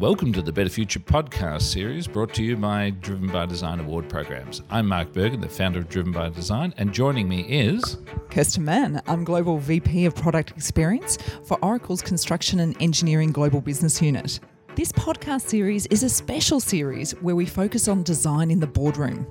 Welcome 0.00 0.32
to 0.32 0.40
the 0.40 0.50
Better 0.50 0.70
Future 0.70 0.98
podcast 0.98 1.60
series 1.60 2.06
brought 2.06 2.32
to 2.32 2.42
you 2.42 2.56
by 2.56 2.88
Driven 2.88 3.28
by 3.28 3.44
Design 3.44 3.80
Award 3.80 4.08
programs. 4.08 4.62
I'm 4.70 4.88
Mark 4.88 5.12
Bergin, 5.12 5.42
the 5.42 5.48
founder 5.50 5.80
of 5.80 5.90
Driven 5.90 6.10
by 6.10 6.30
Design, 6.30 6.72
and 6.78 6.90
joining 6.90 7.28
me 7.28 7.42
is 7.42 7.98
Kirsten 8.30 8.64
Mann. 8.64 9.02
I'm 9.06 9.24
Global 9.24 9.58
VP 9.58 10.06
of 10.06 10.14
Product 10.14 10.52
Experience 10.52 11.18
for 11.44 11.62
Oracle's 11.62 12.00
Construction 12.00 12.60
and 12.60 12.74
Engineering 12.80 13.30
Global 13.30 13.60
Business 13.60 14.00
Unit. 14.00 14.40
This 14.76 14.92
podcast 14.92 15.48
series 15.48 15.86
is 15.86 16.04
a 16.04 16.08
special 16.08 16.60
series 16.60 17.10
where 17.20 17.34
we 17.34 17.44
focus 17.44 17.88
on 17.88 18.04
design 18.04 18.52
in 18.52 18.60
the 18.60 18.68
boardroom. 18.68 19.26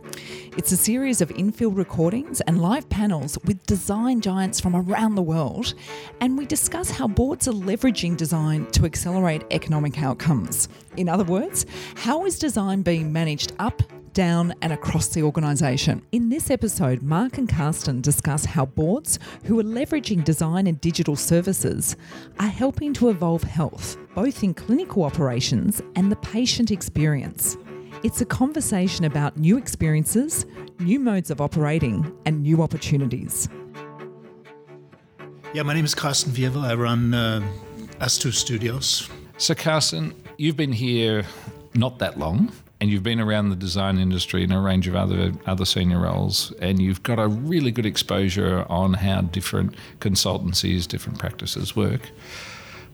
It's 0.57 0.73
a 0.73 0.77
series 0.77 1.21
of 1.21 1.31
infield 1.31 1.77
recordings 1.77 2.41
and 2.41 2.61
live 2.61 2.89
panels 2.89 3.37
with 3.45 3.65
design 3.65 4.19
giants 4.19 4.59
from 4.59 4.75
around 4.75 5.15
the 5.15 5.21
world, 5.21 5.75
and 6.19 6.37
we 6.37 6.45
discuss 6.45 6.91
how 6.91 7.07
boards 7.07 7.47
are 7.47 7.53
leveraging 7.53 8.17
design 8.17 8.69
to 8.71 8.83
accelerate 8.83 9.45
economic 9.49 10.03
outcomes. 10.03 10.67
In 10.97 11.07
other 11.07 11.23
words, 11.23 11.65
how 11.95 12.25
is 12.25 12.37
design 12.37 12.81
being 12.81 13.13
managed 13.13 13.53
up, 13.59 13.81
down, 14.13 14.53
and 14.61 14.73
across 14.73 15.07
the 15.07 15.23
organisation. 15.23 16.01
In 16.11 16.29
this 16.29 16.49
episode, 16.49 17.01
Mark 17.01 17.37
and 17.37 17.47
Carsten 17.47 18.01
discuss 18.01 18.43
how 18.43 18.65
boards 18.65 19.19
who 19.45 19.59
are 19.59 19.63
leveraging 19.63 20.23
design 20.23 20.67
and 20.67 20.81
digital 20.81 21.15
services 21.15 21.95
are 22.39 22.47
helping 22.47 22.91
to 22.95 23.09
evolve 23.09 23.43
health, 23.43 23.97
both 24.15 24.43
in 24.43 24.53
clinical 24.53 25.03
operations 25.03 25.81
and 25.95 26.11
the 26.11 26.15
patient 26.17 26.71
experience. 26.71 27.57
It's 28.03 28.21
a 28.21 28.25
conversation 28.25 29.05
about 29.05 29.37
new 29.37 29.57
experiences, 29.57 30.45
new 30.79 30.99
modes 30.99 31.29
of 31.31 31.41
operating, 31.41 32.11
and 32.25 32.41
new 32.41 32.61
opportunities. 32.61 33.49
Yeah, 35.53 35.63
my 35.63 35.73
name 35.73 35.85
is 35.85 35.95
Carsten 35.95 36.31
Wierwille. 36.31 36.63
I 36.63 36.75
run 36.75 37.13
uh, 37.13 37.41
ustwo 37.99 38.31
Studios. 38.31 39.09
So, 39.37 39.55
Carsten, 39.55 40.13
you've 40.37 40.57
been 40.57 40.71
here 40.71 41.25
not 41.73 41.99
that 41.99 42.17
long 42.17 42.51
and 42.81 42.89
you've 42.89 43.03
been 43.03 43.19
around 43.19 43.49
the 43.49 43.55
design 43.55 43.97
industry 43.97 44.43
in 44.43 44.51
a 44.51 44.61
range 44.61 44.87
of 44.87 44.95
other 44.95 45.33
other 45.45 45.65
senior 45.65 45.99
roles, 45.99 46.53
and 46.61 46.81
you've 46.81 47.03
got 47.03 47.19
a 47.19 47.27
really 47.27 47.71
good 47.71 47.85
exposure 47.85 48.65
on 48.69 48.93
how 48.93 49.21
different 49.21 49.75
consultancies, 49.99 50.87
different 50.87 51.19
practices 51.19 51.75
work. 51.75 52.09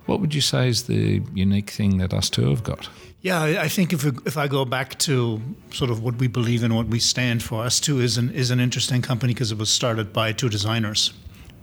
What 0.06 0.20
would 0.22 0.36
you 0.36 0.42
say 0.42 0.68
is 0.68 0.84
the 0.84 1.22
unique 1.34 1.70
thing 1.70 1.98
that 1.98 2.12
ustwo 2.12 2.50
have 2.50 2.64
got? 2.64 2.90
Yeah, 3.22 3.42
I 3.42 3.68
think 3.70 3.92
if 3.92 4.06
if 4.06 4.38
I 4.38 4.48
go 4.48 4.66
back 4.66 5.00
to 5.00 5.42
sort 5.72 5.90
of 5.90 6.04
what 6.04 6.16
we 6.18 6.28
believe 6.28 6.64
in, 6.64 6.76
what 6.76 6.88
we 6.88 7.00
stand 7.00 7.42
for, 7.42 7.64
ustwo 7.64 8.00
is 8.00 8.18
an 8.18 8.30
is 8.30 8.52
an 8.52 8.60
interesting 8.60 9.02
company 9.02 9.34
because 9.34 9.52
it 9.52 9.58
was 9.58 9.70
started 9.70 10.14
by 10.14 10.32
two 10.32 10.50
designers 10.50 11.12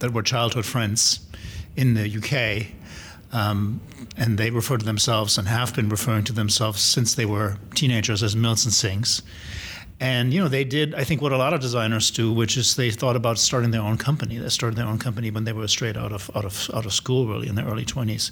that 0.00 0.12
were 0.12 0.22
childhood 0.22 0.66
friends 0.66 1.20
in 1.76 1.94
the 1.94 2.08
UK. 2.18 2.66
Um, 3.32 3.80
and 4.16 4.36
they 4.36 4.50
refer 4.50 4.76
to 4.76 4.84
themselves 4.84 5.38
and 5.38 5.48
have 5.48 5.74
been 5.74 5.88
referring 5.88 6.24
to 6.24 6.32
themselves 6.32 6.82
since 6.82 7.14
they 7.14 7.24
were 7.24 7.56
teenagers 7.74 8.22
as 8.22 8.36
Mills 8.36 8.64
and 8.66 8.74
Sinx. 8.74 9.22
And 10.00 10.32
you 10.32 10.40
know, 10.40 10.48
they 10.48 10.64
did 10.64 10.94
I 10.94 11.04
think 11.04 11.22
what 11.22 11.32
a 11.32 11.36
lot 11.36 11.52
of 11.52 11.60
designers 11.60 12.10
do, 12.10 12.32
which 12.32 12.56
is 12.56 12.76
they 12.76 12.90
thought 12.90 13.16
about 13.16 13.38
starting 13.38 13.70
their 13.70 13.82
own 13.82 13.98
company. 13.98 14.38
They 14.38 14.48
started 14.48 14.76
their 14.76 14.86
own 14.86 14.98
company 14.98 15.30
when 15.30 15.44
they 15.44 15.52
were 15.52 15.68
straight 15.68 15.96
out 15.96 16.12
of 16.12 16.30
out 16.34 16.44
of 16.44 16.70
out 16.74 16.86
of 16.86 16.92
school, 16.92 17.26
really 17.26 17.48
in 17.48 17.54
their 17.54 17.66
early 17.66 17.84
20s. 17.84 18.30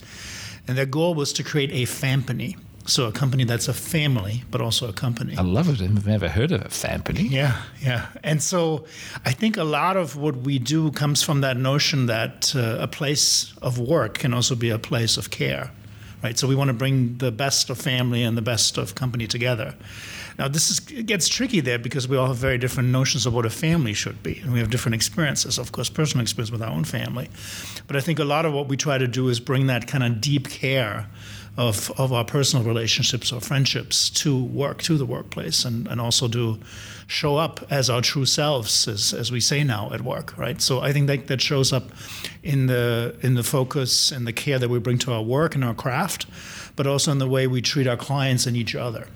And 0.66 0.76
their 0.76 0.86
goal 0.86 1.14
was 1.14 1.32
to 1.34 1.42
create 1.42 1.70
a 1.72 1.86
fampany, 1.86 2.56
so 2.86 3.06
a 3.06 3.12
company 3.12 3.44
that's 3.44 3.68
a 3.68 3.72
family, 3.72 4.44
but 4.50 4.60
also 4.60 4.88
a 4.88 4.92
company. 4.92 5.36
I 5.36 5.42
love 5.42 5.68
it. 5.68 5.82
I've 5.82 6.06
never 6.06 6.28
heard 6.28 6.52
of 6.52 6.62
a 6.62 6.68
fampany. 6.68 7.30
Yeah, 7.30 7.62
yeah. 7.80 8.06
And 8.22 8.42
so 8.42 8.84
I 9.24 9.32
think 9.32 9.56
a 9.56 9.64
lot 9.64 9.96
of 9.96 10.16
what 10.16 10.36
we 10.38 10.58
do 10.58 10.90
comes 10.90 11.22
from 11.22 11.40
that 11.40 11.56
notion 11.56 12.06
that 12.06 12.52
uh, 12.54 12.78
a 12.80 12.88
place 12.88 13.54
of 13.62 13.78
work 13.78 14.18
can 14.18 14.34
also 14.34 14.54
be 14.54 14.70
a 14.70 14.78
place 14.78 15.16
of 15.16 15.30
care, 15.30 15.70
right? 16.22 16.38
So 16.38 16.46
we 16.46 16.54
want 16.54 16.68
to 16.68 16.74
bring 16.74 17.18
the 17.18 17.32
best 17.32 17.70
of 17.70 17.78
family 17.78 18.22
and 18.22 18.36
the 18.36 18.42
best 18.42 18.78
of 18.78 18.94
company 18.94 19.26
together. 19.26 19.74
Now, 20.38 20.48
this 20.48 20.70
is, 20.70 20.80
it 20.90 21.06
gets 21.06 21.28
tricky 21.28 21.60
there 21.60 21.78
because 21.78 22.08
we 22.08 22.16
all 22.16 22.28
have 22.28 22.36
very 22.36 22.56
different 22.56 22.88
notions 22.88 23.26
of 23.26 23.34
what 23.34 23.44
a 23.44 23.50
family 23.50 23.92
should 23.92 24.22
be, 24.22 24.40
and 24.40 24.52
we 24.52 24.58
have 24.58 24.70
different 24.70 24.94
experiences, 24.94 25.58
of 25.58 25.72
course, 25.72 25.90
personal 25.90 26.22
experience 26.22 26.50
with 26.50 26.62
our 26.62 26.70
own 26.70 26.84
family. 26.84 27.28
But 27.86 27.96
I 27.96 28.00
think 28.00 28.18
a 28.18 28.24
lot 28.24 28.46
of 28.46 28.52
what 28.52 28.68
we 28.68 28.76
try 28.76 28.96
to 28.96 29.06
do 29.06 29.28
is 29.28 29.38
bring 29.38 29.66
that 29.66 29.86
kind 29.86 30.02
of 30.02 30.20
deep 30.20 30.48
care 30.48 31.08
of, 31.60 31.92
of 32.00 32.10
our 32.10 32.24
personal 32.24 32.64
relationships 32.64 33.30
or 33.30 33.38
friendships 33.38 34.08
to 34.08 34.44
work, 34.44 34.80
to 34.80 34.96
the 34.96 35.04
workplace, 35.04 35.66
and, 35.66 35.86
and 35.88 36.00
also 36.00 36.26
to 36.26 36.58
show 37.06 37.36
up 37.36 37.60
as 37.70 37.90
our 37.90 38.00
true 38.00 38.24
selves, 38.24 38.88
as, 38.88 39.12
as 39.12 39.30
we 39.30 39.40
say 39.40 39.62
now 39.62 39.90
at 39.92 40.00
work, 40.00 40.36
right? 40.38 40.62
So 40.62 40.80
I 40.80 40.94
think 40.94 41.06
that, 41.08 41.26
that 41.26 41.42
shows 41.42 41.70
up 41.70 41.90
in 42.42 42.66
the, 42.66 43.14
in 43.20 43.34
the 43.34 43.42
focus 43.42 44.10
and 44.10 44.26
the 44.26 44.32
care 44.32 44.58
that 44.58 44.70
we 44.70 44.78
bring 44.78 44.96
to 45.00 45.12
our 45.12 45.22
work 45.22 45.54
and 45.54 45.62
our 45.62 45.74
craft, 45.74 46.24
but 46.76 46.86
also 46.86 47.12
in 47.12 47.18
the 47.18 47.28
way 47.28 47.46
we 47.46 47.60
treat 47.60 47.86
our 47.86 47.96
clients 47.96 48.46
and 48.46 48.56
each 48.56 48.74
other. 48.74 49.08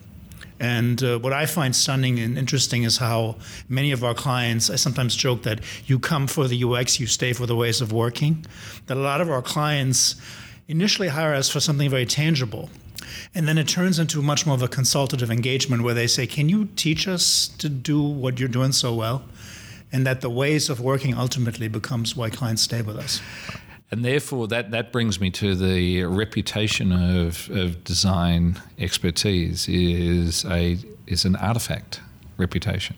And 0.60 1.02
uh, 1.02 1.18
what 1.20 1.32
I 1.32 1.46
find 1.46 1.74
stunning 1.74 2.18
and 2.18 2.36
interesting 2.36 2.82
is 2.82 2.98
how 2.98 3.36
many 3.70 3.90
of 3.90 4.04
our 4.04 4.14
clients, 4.14 4.68
I 4.68 4.76
sometimes 4.76 5.16
joke 5.16 5.44
that 5.44 5.60
you 5.86 5.98
come 5.98 6.26
for 6.26 6.46
the 6.46 6.62
UX, 6.62 7.00
you 7.00 7.06
stay 7.06 7.32
for 7.32 7.46
the 7.46 7.56
ways 7.56 7.80
of 7.80 7.90
working. 7.90 8.44
That 8.86 8.98
a 8.98 9.00
lot 9.00 9.22
of 9.22 9.30
our 9.30 9.42
clients 9.42 10.16
initially 10.68 11.08
hire 11.08 11.34
us 11.34 11.48
for 11.48 11.60
something 11.60 11.90
very 11.90 12.06
tangible. 12.06 12.70
And 13.34 13.46
then 13.46 13.58
it 13.58 13.68
turns 13.68 13.98
into 13.98 14.22
much 14.22 14.46
more 14.46 14.54
of 14.54 14.62
a 14.62 14.68
consultative 14.68 15.30
engagement 15.30 15.82
where 15.82 15.94
they 15.94 16.06
say, 16.06 16.26
Can 16.26 16.48
you 16.48 16.66
teach 16.76 17.06
us 17.06 17.48
to 17.58 17.68
do 17.68 18.02
what 18.02 18.40
you're 18.40 18.48
doing 18.48 18.72
so 18.72 18.94
well? 18.94 19.24
And 19.92 20.06
that 20.06 20.20
the 20.20 20.30
ways 20.30 20.70
of 20.70 20.80
working 20.80 21.14
ultimately 21.14 21.68
becomes 21.68 22.16
why 22.16 22.30
clients 22.30 22.62
stay 22.62 22.82
with 22.82 22.96
us. 22.96 23.20
And 23.90 24.04
therefore, 24.04 24.48
that, 24.48 24.72
that 24.72 24.90
brings 24.90 25.20
me 25.20 25.30
to 25.32 25.54
the 25.54 26.04
reputation 26.04 26.90
of, 26.90 27.48
of 27.50 27.84
design 27.84 28.60
expertise 28.78 29.68
is 29.68 30.44
a 30.46 30.78
is 31.06 31.24
an 31.24 31.36
artifact 31.36 32.00
reputation. 32.36 32.96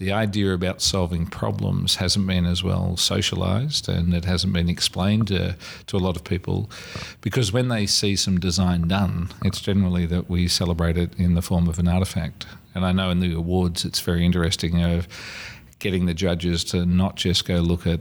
The 0.00 0.12
idea 0.12 0.54
about 0.54 0.80
solving 0.80 1.26
problems 1.26 1.96
hasn't 1.96 2.26
been 2.26 2.46
as 2.46 2.64
well 2.64 2.96
socialized 2.96 3.86
and 3.86 4.14
it 4.14 4.24
hasn't 4.24 4.54
been 4.54 4.70
explained 4.70 5.28
to, 5.28 5.56
to 5.88 5.96
a 5.96 5.98
lot 5.98 6.16
of 6.16 6.24
people 6.24 6.70
because 7.20 7.52
when 7.52 7.68
they 7.68 7.84
see 7.84 8.16
some 8.16 8.40
design 8.40 8.88
done, 8.88 9.28
it's 9.44 9.60
generally 9.60 10.06
that 10.06 10.30
we 10.30 10.48
celebrate 10.48 10.96
it 10.96 11.12
in 11.18 11.34
the 11.34 11.42
form 11.42 11.68
of 11.68 11.78
an 11.78 11.86
artifact. 11.86 12.46
And 12.74 12.86
I 12.86 12.92
know 12.92 13.10
in 13.10 13.20
the 13.20 13.34
awards, 13.34 13.84
it's 13.84 14.00
very 14.00 14.24
interesting 14.24 14.82
of 14.82 15.06
getting 15.80 16.06
the 16.06 16.14
judges 16.14 16.64
to 16.64 16.86
not 16.86 17.16
just 17.16 17.44
go 17.44 17.56
look 17.56 17.86
at 17.86 18.00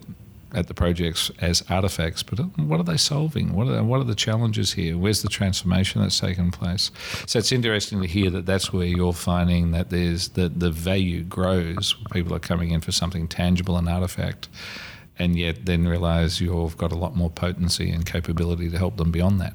at 0.53 0.67
the 0.67 0.73
projects 0.73 1.31
as 1.39 1.63
artifacts, 1.69 2.23
but 2.23 2.39
what 2.57 2.79
are 2.79 2.83
they 2.83 2.97
solving? 2.97 3.53
What 3.53 3.67
are, 3.67 3.83
what 3.83 4.01
are 4.01 4.05
the 4.05 4.15
challenges 4.15 4.73
here? 4.73 4.97
Where's 4.97 5.21
the 5.21 5.29
transformation 5.29 6.01
that's 6.01 6.19
taken 6.19 6.51
place? 6.51 6.91
So 7.27 7.39
it's 7.39 7.51
interesting 7.51 8.01
to 8.01 8.07
hear 8.07 8.29
that 8.31 8.45
that's 8.45 8.73
where 8.73 8.87
you're 8.87 9.13
finding 9.13 9.71
that 9.71 9.89
there's 9.89 10.29
that 10.29 10.59
the 10.59 10.71
value 10.71 11.23
grows. 11.23 11.95
People 12.11 12.33
are 12.33 12.39
coming 12.39 12.71
in 12.71 12.81
for 12.81 12.91
something 12.91 13.27
tangible 13.27 13.77
and 13.77 13.87
artifact, 13.87 14.49
and 15.17 15.37
yet 15.37 15.65
then 15.65 15.87
realize 15.87 16.41
you've 16.41 16.77
got 16.77 16.91
a 16.91 16.97
lot 16.97 17.15
more 17.15 17.29
potency 17.29 17.91
and 17.91 18.05
capability 18.05 18.69
to 18.69 18.77
help 18.77 18.97
them 18.97 19.11
beyond 19.11 19.39
that. 19.41 19.53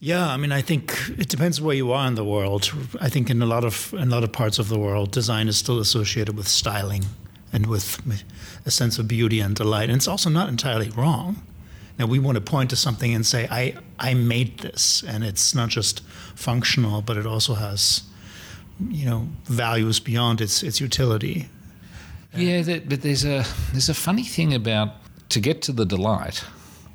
Yeah, 0.00 0.28
I 0.28 0.36
mean, 0.36 0.52
I 0.52 0.62
think 0.62 0.96
it 1.18 1.28
depends 1.28 1.60
where 1.60 1.74
you 1.74 1.90
are 1.90 2.06
in 2.06 2.14
the 2.14 2.24
world. 2.24 2.72
I 3.00 3.08
think 3.08 3.30
in 3.30 3.42
a 3.42 3.46
lot 3.46 3.64
of 3.64 3.92
in 3.94 4.08
a 4.08 4.14
lot 4.14 4.24
of 4.24 4.32
parts 4.32 4.58
of 4.58 4.68
the 4.68 4.78
world, 4.78 5.12
design 5.12 5.48
is 5.48 5.56
still 5.56 5.78
associated 5.78 6.36
with 6.36 6.48
styling 6.48 7.04
and 7.52 7.66
with 7.66 8.00
a 8.66 8.70
sense 8.70 8.98
of 8.98 9.08
beauty 9.08 9.40
and 9.40 9.54
delight. 9.54 9.88
And 9.88 9.96
it's 9.96 10.08
also 10.08 10.30
not 10.30 10.48
entirely 10.48 10.90
wrong. 10.90 11.42
Now 11.98 12.06
we 12.06 12.18
want 12.18 12.36
to 12.36 12.40
point 12.40 12.70
to 12.70 12.76
something 12.76 13.14
and 13.14 13.26
say, 13.26 13.48
I, 13.50 13.74
I 13.98 14.14
made 14.14 14.58
this, 14.58 15.02
and 15.02 15.24
it's 15.24 15.54
not 15.54 15.68
just 15.68 16.00
functional, 16.34 17.02
but 17.02 17.16
it 17.16 17.26
also 17.26 17.54
has, 17.54 18.02
you 18.88 19.04
know, 19.04 19.28
values 19.44 19.98
beyond 19.98 20.40
its 20.40 20.62
its 20.62 20.80
utility. 20.80 21.48
Yeah, 22.34 22.62
but 22.86 23.02
there's 23.02 23.24
a 23.24 23.44
there's 23.72 23.88
a 23.88 23.94
funny 23.94 24.22
thing 24.22 24.54
about 24.54 24.90
to 25.30 25.40
get 25.40 25.62
to 25.62 25.72
the 25.72 25.84
delight, 25.84 26.44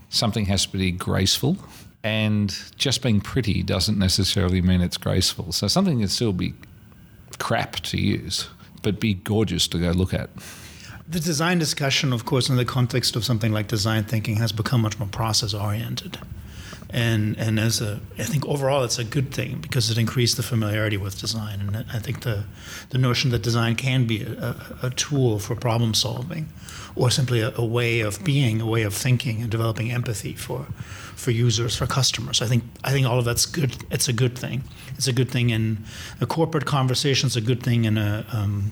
something 0.10 0.46
has 0.46 0.66
to 0.68 0.78
be 0.78 0.92
graceful, 0.92 1.58
and 2.04 2.56
just 2.78 3.02
being 3.02 3.20
pretty 3.20 3.64
doesn't 3.64 3.98
necessarily 4.00 4.62
mean 4.62 4.82
it's 4.82 4.98
graceful. 4.98 5.52
So 5.52 5.68
something 5.68 6.00
can 6.00 6.08
still 6.08 6.34
be 6.34 6.54
crap 7.40 7.78
to 7.78 7.98
use, 7.98 8.48
but 8.84 9.00
be 9.00 9.16
gorgeous 9.16 9.68
to 9.70 9.80
go 9.80 9.90
look 9.92 10.14
at. 10.14 10.30
The 11.08 11.20
design 11.20 11.60
discussion, 11.60 12.14
of 12.14 12.26
course, 12.26 12.50
in 12.50 12.56
the 12.56 12.66
context 12.66 13.16
of 13.16 13.26
something 13.26 13.52
like 13.52 13.68
design 13.68 14.04
thinking, 14.04 14.38
has 14.38 14.52
become 14.52 14.82
much 14.82 15.00
more 15.00 15.10
process 15.10 15.54
oriented. 15.54 16.18
And, 16.90 17.38
and 17.40 17.60
as 17.60 17.82
a, 17.82 18.00
I 18.20 18.24
think 18.24 18.46
overall 18.46 18.84
it's 18.84 19.00
a 19.00 19.04
good 19.04 19.32
thing 19.32 19.60
because 19.62 19.90
it 19.90 19.98
increased 19.98 20.38
the 20.38 20.44
familiarity 20.44 20.98
with 20.98 21.20
design. 21.20 21.60
And 21.62 21.86
I 21.92 22.00
think 22.00 22.22
the, 22.22 22.44
the 22.90 22.98
notion 22.98 23.32
that 23.32 23.42
design 23.42 23.76
can 23.76 24.06
be 24.06 24.24
a, 24.24 24.56
a, 24.84 24.90
tool 24.92 25.40
for 25.40 25.56
problem 25.56 25.96
solving 25.96 26.50
or 26.96 27.10
simply 27.10 27.42
a, 27.42 27.52
a, 27.56 27.66
way 27.66 28.02
of 28.02 28.24
being, 28.24 28.62
a 28.62 28.66
way 28.66 28.84
of 28.84 28.94
thinking 28.94 29.42
and 29.42 29.50
developing 29.50 29.92
empathy 29.92 30.34
for, 30.34 30.68
for 31.16 31.32
users, 31.32 31.76
for 31.76 31.88
customers. 31.88 32.42
I 32.42 32.46
think, 32.46 32.64
I 32.84 32.92
think 32.92 33.08
all 33.08 33.18
of 33.18 33.26
that's 33.26 33.48
good. 33.48 33.76
It's 33.90 34.08
a 34.08 34.14
good 34.14 34.38
thing. 34.38 34.64
It's 34.96 35.08
a 35.08 35.14
good 35.14 35.32
thing 35.32 35.50
in 35.50 35.84
a 36.22 36.28
corporate 36.28 36.66
conversation. 36.66 37.28
It's 37.28 37.36
a 37.36 37.42
good 37.42 37.64
thing 37.64 37.86
in 37.86 37.98
a, 37.98 38.26
um, 38.32 38.72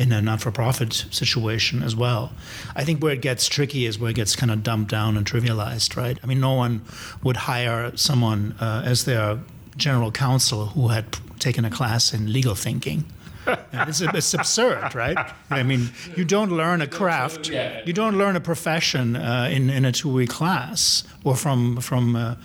in 0.00 0.12
a 0.12 0.22
not-for-profit 0.22 0.94
situation 1.10 1.82
as 1.82 1.94
well. 1.94 2.32
I 2.74 2.84
think 2.84 3.02
where 3.02 3.12
it 3.12 3.20
gets 3.20 3.46
tricky 3.46 3.84
is 3.84 3.98
where 3.98 4.10
it 4.10 4.16
gets 4.16 4.34
kind 4.34 4.50
of 4.50 4.62
dumbed 4.62 4.88
down 4.88 5.18
and 5.18 5.26
trivialized, 5.26 5.94
right? 5.94 6.18
I 6.22 6.26
mean, 6.26 6.40
no 6.40 6.54
one 6.54 6.80
would 7.22 7.36
hire 7.36 7.94
someone 7.96 8.54
uh, 8.60 8.82
as 8.82 9.04
their 9.04 9.38
general 9.76 10.10
counsel 10.10 10.66
who 10.68 10.88
had 10.88 11.18
taken 11.38 11.66
a 11.66 11.70
class 11.70 12.14
in 12.14 12.32
legal 12.32 12.54
thinking. 12.54 13.04
it's, 13.72 14.00
it's, 14.00 14.32
absurd, 14.32 14.94
right? 14.94 15.18
I 15.50 15.62
mean, 15.62 15.90
you 16.16 16.24
don't 16.24 16.50
learn 16.50 16.80
a 16.80 16.86
craft, 16.86 17.50
you 17.50 17.92
don't 17.92 18.16
learn 18.16 18.36
a 18.36 18.40
profession 18.40 19.16
uh, 19.16 19.50
in, 19.52 19.68
in 19.68 19.84
a 19.84 19.92
two 19.92 20.10
week 20.12 20.30
class 20.30 21.04
or 21.24 21.36
from 21.36 21.80
from 21.80 22.16
uh, 22.16 22.36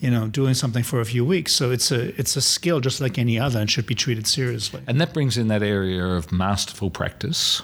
you 0.00 0.10
know 0.10 0.28
doing 0.28 0.54
something 0.54 0.82
for 0.82 1.00
a 1.00 1.04
few 1.04 1.24
weeks. 1.24 1.52
So 1.52 1.70
it's 1.70 1.90
a 1.90 2.18
it's 2.18 2.36
a 2.36 2.40
skill 2.40 2.80
just 2.80 3.00
like 3.00 3.18
any 3.18 3.38
other 3.38 3.60
and 3.60 3.70
should 3.70 3.86
be 3.86 3.94
treated 3.94 4.26
seriously. 4.26 4.82
And 4.86 5.00
that 5.00 5.12
brings 5.12 5.36
in 5.36 5.48
that 5.48 5.62
area 5.62 6.04
of 6.04 6.32
masterful 6.32 6.90
practice 6.90 7.62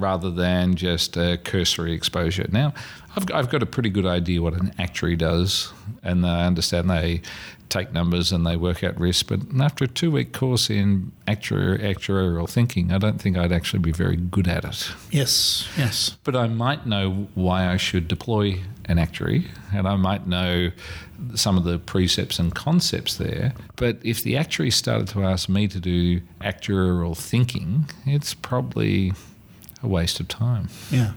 rather 0.00 0.30
than 0.30 0.74
just 0.74 1.16
a 1.16 1.38
cursory 1.38 1.92
exposure. 1.92 2.46
Now, 2.50 2.74
I've, 3.16 3.30
I've 3.32 3.50
got 3.50 3.62
a 3.62 3.66
pretty 3.66 3.90
good 3.90 4.06
idea 4.06 4.40
what 4.42 4.54
an 4.54 4.72
actuary 4.78 5.16
does, 5.16 5.72
and 6.02 6.26
I 6.26 6.46
understand 6.46 6.90
they 6.90 7.22
take 7.70 7.92
numbers 7.92 8.32
and 8.32 8.46
they 8.46 8.56
work 8.56 8.84
out 8.84 8.98
risk. 8.98 9.28
But 9.28 9.40
after 9.60 9.84
a 9.84 9.88
two 9.88 10.10
week 10.10 10.32
course 10.32 10.68
in 10.68 11.12
actuarial 11.26 12.48
thinking, 12.48 12.92
I 12.92 12.98
don't 12.98 13.20
think 13.20 13.38
I'd 13.38 13.52
actually 13.52 13.78
be 13.78 13.92
very 13.92 14.16
good 14.16 14.48
at 14.48 14.64
it. 14.64 14.92
Yes, 15.10 15.68
yes. 15.78 16.16
But 16.24 16.36
I 16.36 16.48
might 16.48 16.86
know 16.86 17.28
why 17.34 17.68
I 17.68 17.76
should 17.76 18.08
deploy 18.08 18.60
an 18.86 18.98
actuary 18.98 19.46
and 19.72 19.86
I 19.86 19.96
might 19.96 20.26
know 20.26 20.70
some 21.34 21.56
of 21.56 21.64
the 21.64 21.78
precepts 21.78 22.38
and 22.38 22.54
concepts 22.54 23.16
there. 23.16 23.54
But 23.76 23.98
if 24.02 24.22
the 24.22 24.36
actuary 24.36 24.70
started 24.70 25.08
to 25.08 25.24
ask 25.24 25.48
me 25.48 25.68
to 25.68 25.78
do 25.78 26.20
actuarial 26.40 27.16
thinking, 27.16 27.88
it's 28.04 28.34
probably 28.34 29.12
a 29.82 29.88
waste 29.88 30.20
of 30.20 30.28
time. 30.28 30.68
Yeah. 30.90 31.12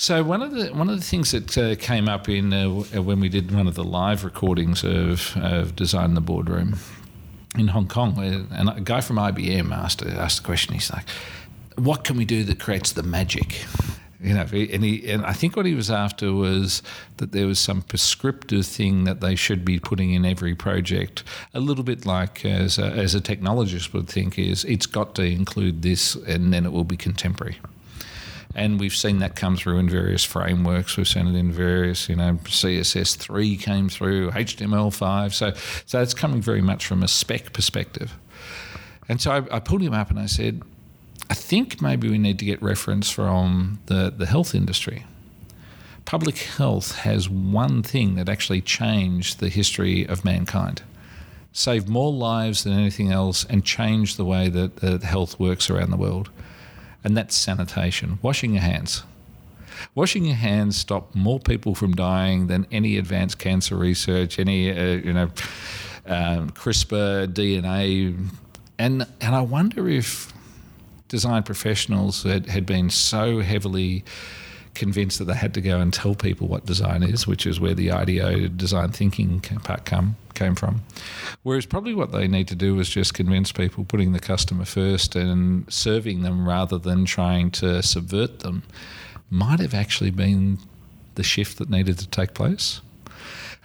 So 0.00 0.22
one 0.22 0.42
of 0.42 0.52
the 0.52 0.68
one 0.68 0.88
of 0.88 0.96
the 0.96 1.04
things 1.04 1.32
that 1.32 1.58
uh, 1.58 1.74
came 1.74 2.08
up 2.08 2.28
in 2.28 2.52
uh, 2.52 2.68
when 3.02 3.18
we 3.18 3.28
did 3.28 3.52
one 3.52 3.66
of 3.66 3.74
the 3.74 3.82
live 3.82 4.24
recordings 4.24 4.84
of, 4.84 5.36
of 5.36 5.74
Design 5.74 6.14
the 6.14 6.20
Boardroom 6.20 6.76
in 7.56 7.66
Hong 7.68 7.88
Kong, 7.88 8.16
uh, 8.16 8.44
and 8.54 8.68
a 8.68 8.80
guy 8.80 9.00
from 9.00 9.16
IBM 9.16 9.72
asked 9.72 10.04
asked 10.04 10.36
the 10.36 10.46
question. 10.46 10.74
He's 10.74 10.92
like, 10.92 11.08
"What 11.74 12.04
can 12.04 12.16
we 12.16 12.24
do 12.24 12.44
that 12.44 12.60
creates 12.60 12.92
the 12.92 13.02
magic?" 13.02 13.64
You 14.20 14.34
know, 14.34 14.42
and 14.42 14.84
he 14.84 15.10
and 15.10 15.26
I 15.26 15.32
think 15.32 15.56
what 15.56 15.66
he 15.66 15.74
was 15.74 15.90
after 15.90 16.32
was 16.32 16.80
that 17.16 17.32
there 17.32 17.48
was 17.48 17.58
some 17.58 17.82
prescriptive 17.82 18.66
thing 18.66 19.02
that 19.02 19.20
they 19.20 19.34
should 19.34 19.64
be 19.64 19.80
putting 19.80 20.12
in 20.12 20.24
every 20.24 20.54
project. 20.54 21.24
A 21.54 21.60
little 21.60 21.84
bit 21.84 22.06
like 22.06 22.44
as 22.44 22.78
a, 22.78 22.84
as 22.84 23.16
a 23.16 23.20
technologist 23.20 23.92
would 23.92 24.08
think 24.08 24.38
is 24.38 24.64
it's 24.64 24.86
got 24.86 25.16
to 25.16 25.22
include 25.22 25.82
this, 25.82 26.14
and 26.14 26.52
then 26.52 26.64
it 26.64 26.70
will 26.70 26.84
be 26.84 26.96
contemporary 26.96 27.58
and 28.54 28.80
we've 28.80 28.94
seen 28.94 29.18
that 29.18 29.36
come 29.36 29.56
through 29.56 29.78
in 29.78 29.88
various 29.88 30.24
frameworks. 30.24 30.96
We've 30.96 31.08
seen 31.08 31.26
it 31.26 31.38
in 31.38 31.52
various, 31.52 32.08
you 32.08 32.16
know, 32.16 32.38
CSS 32.44 33.16
three 33.16 33.56
came 33.56 33.88
through, 33.88 34.30
HTML 34.30 34.92
five. 34.92 35.34
So, 35.34 35.52
so 35.86 36.00
it's 36.00 36.14
coming 36.14 36.40
very 36.40 36.62
much 36.62 36.86
from 36.86 37.02
a 37.02 37.08
spec 37.08 37.52
perspective. 37.52 38.14
And 39.08 39.20
so 39.20 39.30
I, 39.30 39.56
I 39.56 39.60
pulled 39.60 39.82
him 39.82 39.94
up 39.94 40.10
and 40.10 40.18
I 40.18 40.26
said, 40.26 40.62
I 41.30 41.34
think 41.34 41.82
maybe 41.82 42.08
we 42.08 42.18
need 42.18 42.38
to 42.38 42.44
get 42.44 42.62
reference 42.62 43.10
from 43.10 43.80
the, 43.86 44.12
the 44.16 44.26
health 44.26 44.54
industry. 44.54 45.04
Public 46.04 46.38
health 46.38 46.96
has 47.00 47.28
one 47.28 47.82
thing 47.82 48.14
that 48.14 48.30
actually 48.30 48.62
changed 48.62 49.40
the 49.40 49.50
history 49.50 50.06
of 50.06 50.24
mankind 50.24 50.82
saved 51.52 51.88
more 51.88 52.12
lives 52.12 52.64
than 52.64 52.72
anything 52.72 53.10
else 53.10 53.44
and 53.44 53.64
changed 53.64 54.16
the 54.16 54.24
way 54.24 54.48
that, 54.48 54.76
that 54.76 55.02
health 55.02 55.40
works 55.40 55.68
around 55.68 55.90
the 55.90 55.96
world 55.96 56.30
and 57.04 57.16
that's 57.16 57.34
sanitation, 57.34 58.18
washing 58.22 58.52
your 58.52 58.62
hands. 58.62 59.04
Washing 59.94 60.24
your 60.24 60.36
hands 60.36 60.76
stopped 60.76 61.14
more 61.14 61.38
people 61.38 61.74
from 61.74 61.94
dying 61.94 62.48
than 62.48 62.66
any 62.72 62.96
advanced 62.98 63.38
cancer 63.38 63.76
research, 63.76 64.38
any 64.38 64.70
uh, 64.70 64.96
you 64.96 65.12
know 65.12 65.30
um, 66.06 66.50
CRISPR, 66.50 67.28
DNA, 67.28 68.28
and 68.78 69.06
and 69.20 69.34
I 69.36 69.40
wonder 69.40 69.88
if 69.88 70.32
design 71.06 71.42
professionals 71.42 72.22
that 72.22 72.46
had 72.46 72.66
been 72.66 72.90
so 72.90 73.40
heavily 73.40 74.04
convinced 74.78 75.18
that 75.18 75.26
they 75.26 75.34
had 75.34 75.52
to 75.54 75.60
go 75.60 75.78
and 75.78 75.92
tell 75.92 76.14
people 76.14 76.48
what 76.48 76.64
design 76.64 77.02
is, 77.02 77.26
which 77.26 77.46
is 77.46 77.60
where 77.60 77.74
the 77.74 77.90
IDEO 77.90 78.48
design 78.48 78.92
thinking 78.92 79.40
part 79.40 79.84
come 79.84 80.16
came 80.34 80.54
from. 80.54 80.82
Whereas 81.42 81.66
probably 81.66 81.94
what 81.94 82.12
they 82.12 82.28
need 82.28 82.48
to 82.48 82.54
do 82.54 82.78
is 82.78 82.88
just 82.88 83.12
convince 83.12 83.52
people, 83.52 83.84
putting 83.84 84.12
the 84.12 84.20
customer 84.20 84.64
first 84.64 85.16
and 85.16 85.70
serving 85.72 86.22
them 86.22 86.48
rather 86.48 86.78
than 86.78 87.04
trying 87.04 87.50
to 87.52 87.82
subvert 87.82 88.40
them, 88.40 88.62
might 89.28 89.60
have 89.60 89.74
actually 89.74 90.10
been 90.10 90.58
the 91.16 91.22
shift 91.22 91.58
that 91.58 91.68
needed 91.68 91.98
to 91.98 92.06
take 92.08 92.32
place. 92.32 92.80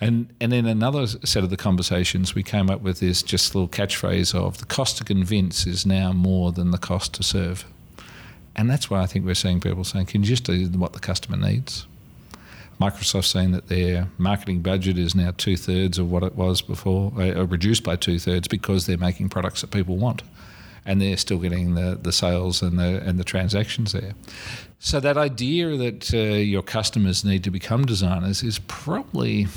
And 0.02 0.34
and 0.42 0.52
in 0.52 0.66
another 0.66 1.08
set 1.08 1.44
of 1.44 1.50
the 1.50 1.58
conversations, 1.58 2.36
we 2.36 2.44
came 2.44 2.70
up 2.70 2.82
with 2.82 3.00
this 3.00 3.24
just 3.24 3.56
little 3.56 3.70
catchphrase 3.70 4.36
of 4.36 4.58
the 4.58 4.66
cost 4.66 4.98
to 4.98 5.04
convince 5.04 5.68
is 5.68 5.86
now 5.86 6.12
more 6.12 6.52
than 6.52 6.72
the 6.72 6.78
cost 6.78 7.14
to 7.14 7.24
serve. 7.24 7.66
And 8.56 8.70
that's 8.70 8.90
why 8.90 9.02
I 9.02 9.06
think 9.06 9.26
we're 9.26 9.36
seeing 9.36 9.60
people 9.60 9.84
saying, 9.84 10.08
can 10.08 10.22
you 10.22 10.28
just 10.28 10.44
do 10.44 10.68
what 10.70 10.94
the 10.94 11.00
customer 11.00 11.38
needs? 11.38 11.88
Microsoft 12.80 13.26
saying 13.26 13.52
that 13.52 13.68
their 13.68 14.08
marketing 14.18 14.62
budget 14.62 14.98
is 14.98 15.16
now 15.16 15.32
two 15.38 15.56
thirds 15.58 15.98
of 15.98 16.12
what 16.12 16.24
it 16.24 16.36
was 16.36 16.62
before, 16.62 17.12
uh, 17.18 17.46
reduced 17.46 17.84
by 17.84 17.96
two 17.96 18.20
thirds 18.20 18.48
because 18.48 18.86
they're 18.86 18.98
making 18.98 19.30
products 19.30 19.62
that 19.62 19.72
people 19.72 19.98
want, 19.98 20.24
and 20.86 21.02
they're 21.02 21.18
still 21.18 21.38
getting 21.38 21.76
the, 21.76 21.98
the 22.02 22.12
sales 22.12 22.62
and 22.62 22.80
the 22.80 23.02
and 23.06 23.20
the 23.20 23.24
transactions 23.24 23.94
there. 23.94 24.14
So 24.80 25.00
that 25.00 25.18
idea 25.18 25.78
that 25.78 26.14
uh, 26.14 26.18
your 26.18 26.64
customers 26.64 27.24
need 27.24 27.44
to 27.44 27.52
become 27.52 27.86
designers 27.86 28.44
is 28.44 28.60
probably 28.68 29.48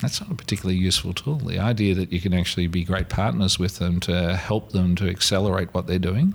that's 0.00 0.20
not 0.20 0.30
a 0.30 0.34
particularly 0.34 0.78
useful 0.78 1.12
tool. 1.12 1.36
The 1.36 1.58
idea 1.58 1.94
that 1.96 2.12
you 2.12 2.20
can 2.20 2.32
actually 2.32 2.66
be 2.66 2.82
great 2.84 3.08
partners 3.08 3.58
with 3.58 3.78
them 3.78 4.00
to 4.00 4.36
help 4.36 4.72
them 4.72 4.94
to 4.96 5.08
accelerate 5.08 5.74
what 5.74 5.86
they're 5.86 5.98
doing 5.98 6.34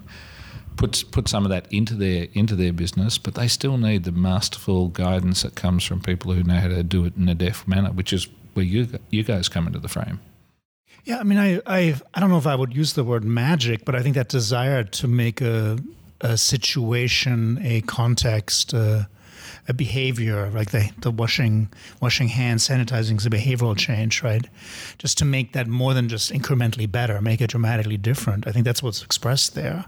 put 0.76 1.04
put 1.12 1.28
some 1.28 1.46
of 1.46 1.50
that 1.50 1.68
into 1.72 1.96
their 1.96 2.28
into 2.34 2.56
their 2.56 2.74
business, 2.74 3.18
but 3.18 3.36
they 3.36 3.48
still 3.48 3.78
need 3.78 4.04
the 4.04 4.12
masterful 4.12 4.90
guidance 4.90 5.44
that 5.44 5.56
comes 5.56 5.84
from 5.84 6.02
people 6.02 6.34
who 6.34 6.44
know 6.44 6.60
how 6.60 6.68
to 6.68 6.84
do 6.84 7.06
it 7.06 7.16
in 7.18 7.30
a 7.30 7.36
deft 7.36 7.68
manner, 7.68 7.92
which 7.92 8.14
is 8.14 8.28
where 8.54 8.66
you 8.66 8.88
you 9.10 9.24
guys 9.24 9.50
come 9.50 9.68
into 9.68 9.80
the 9.80 9.88
frame. 9.88 10.20
Yeah, 11.06 11.20
I 11.20 11.24
mean, 11.24 11.38
I 11.38 11.62
I 11.66 11.96
I 12.14 12.20
don't 12.20 12.30
know 12.30 12.38
if 12.38 12.48
I 12.48 12.56
would 12.56 12.76
use 12.76 12.94
the 12.94 13.04
word 13.04 13.24
magic, 13.24 13.86
but 13.86 13.96
I 13.96 14.02
think 14.02 14.16
that 14.16 14.30
desire 14.30 14.84
to 14.84 15.08
make 15.08 15.42
a 15.42 15.78
a 16.22 16.38
situation, 16.38 17.60
a 17.62 17.82
context, 17.82 18.74
uh, 18.74 19.04
a 19.68 19.74
behavior, 19.74 20.50
like 20.54 20.72
the, 20.72 20.92
the 21.00 21.12
washing 21.12 21.70
washing 22.02 22.28
hands, 22.28 22.68
sanitizing 22.68 23.18
is 23.18 23.26
a 23.26 23.30
behavioral 23.30 23.78
change, 23.78 24.24
right? 24.24 24.48
Just 24.98 25.18
to 25.20 25.26
make 25.26 25.54
that 25.54 25.68
more 25.68 25.94
than 25.94 26.10
just 26.10 26.32
incrementally 26.32 26.90
better, 26.92 27.22
make 27.22 27.42
it 27.42 27.50
dramatically 27.50 27.98
different. 27.98 28.48
I 28.48 28.52
think 28.52 28.66
that's 28.66 28.84
what's 28.84 29.04
expressed 29.04 29.56
there. 29.56 29.86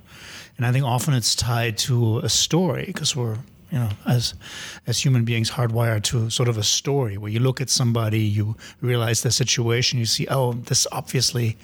And 0.57 0.65
I 0.65 0.72
think 0.72 0.86
often 0.86 1.13
it's 1.13 1.36
tied 1.36 1.77
to 1.79 2.19
a 2.19 2.29
story 2.29 2.86
because 2.86 3.15
we're 3.15 3.38
you 3.72 3.79
know, 3.79 3.89
as 4.05 4.36
as 4.88 5.03
human 5.03 5.25
beings, 5.25 5.51
hardwired 5.51 6.03
to 6.03 6.29
sort 6.29 6.48
of 6.48 6.57
a 6.57 6.63
story 6.63 7.17
where 7.17 7.31
you 7.31 7.39
look 7.39 7.60
at 7.60 7.69
somebody, 7.69 8.19
you 8.19 8.55
realize 8.79 9.22
the 9.22 9.31
situation, 9.31 10.00
you 10.00 10.05
see, 10.05 10.27
oh, 10.27 10.53
this 10.53 10.88
obviously 10.91 11.57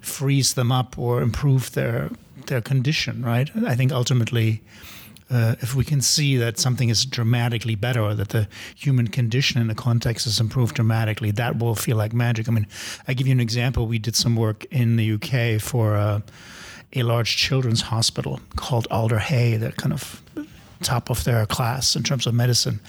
frees 0.00 0.54
them 0.54 0.70
up 0.70 0.98
or 0.98 1.22
improve 1.22 1.72
their 1.72 2.10
their 2.46 2.60
condition, 2.60 3.24
right? 3.24 3.50
I 3.66 3.74
think 3.74 3.92
ultimately, 3.92 4.62
uh, 5.30 5.56
if 5.60 5.74
we 5.74 5.84
can 5.84 6.00
see 6.00 6.36
that 6.36 6.58
something 6.58 6.88
is 6.88 7.04
dramatically 7.04 7.74
better, 7.74 8.00
or 8.00 8.14
that 8.14 8.30
the 8.30 8.48
human 8.74 9.08
condition 9.08 9.60
in 9.60 9.68
the 9.68 9.74
context 9.74 10.26
is 10.26 10.40
improved 10.40 10.76
dramatically, 10.76 11.30
that 11.32 11.58
will 11.58 11.74
feel 11.74 11.96
like 11.96 12.12
magic. 12.12 12.48
I 12.48 12.52
mean, 12.52 12.66
I 13.06 13.14
give 13.14 13.26
you 13.26 13.32
an 13.32 13.40
example. 13.40 13.86
We 13.86 13.98
did 13.98 14.16
some 14.16 14.36
work 14.36 14.64
in 14.70 14.96
the 14.96 15.12
UK 15.12 15.60
for. 15.60 15.96
Uh, 15.96 16.20
a 16.94 17.02
large 17.02 17.36
children's 17.36 17.82
hospital 17.82 18.40
called 18.56 18.88
Alder 18.90 19.18
Hey. 19.18 19.58
They're 19.58 19.72
kind 19.72 19.92
of 19.92 20.22
top 20.82 21.10
of 21.10 21.24
their 21.24 21.44
class 21.46 21.96
in 21.96 22.02
terms 22.02 22.26
of 22.26 22.34
medicine. 22.34 22.80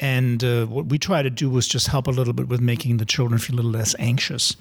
And 0.00 0.42
uh, 0.42 0.66
what 0.66 0.86
we 0.86 0.98
tried 0.98 1.22
to 1.22 1.30
do 1.30 1.48
was 1.48 1.66
just 1.66 1.88
help 1.88 2.06
a 2.06 2.10
little 2.10 2.32
bit 2.32 2.48
with 2.48 2.60
making 2.60 2.98
the 2.98 3.04
children 3.04 3.38
feel 3.38 3.56
a 3.56 3.58
little 3.58 3.70
less 3.70 3.94
anxious. 3.98 4.56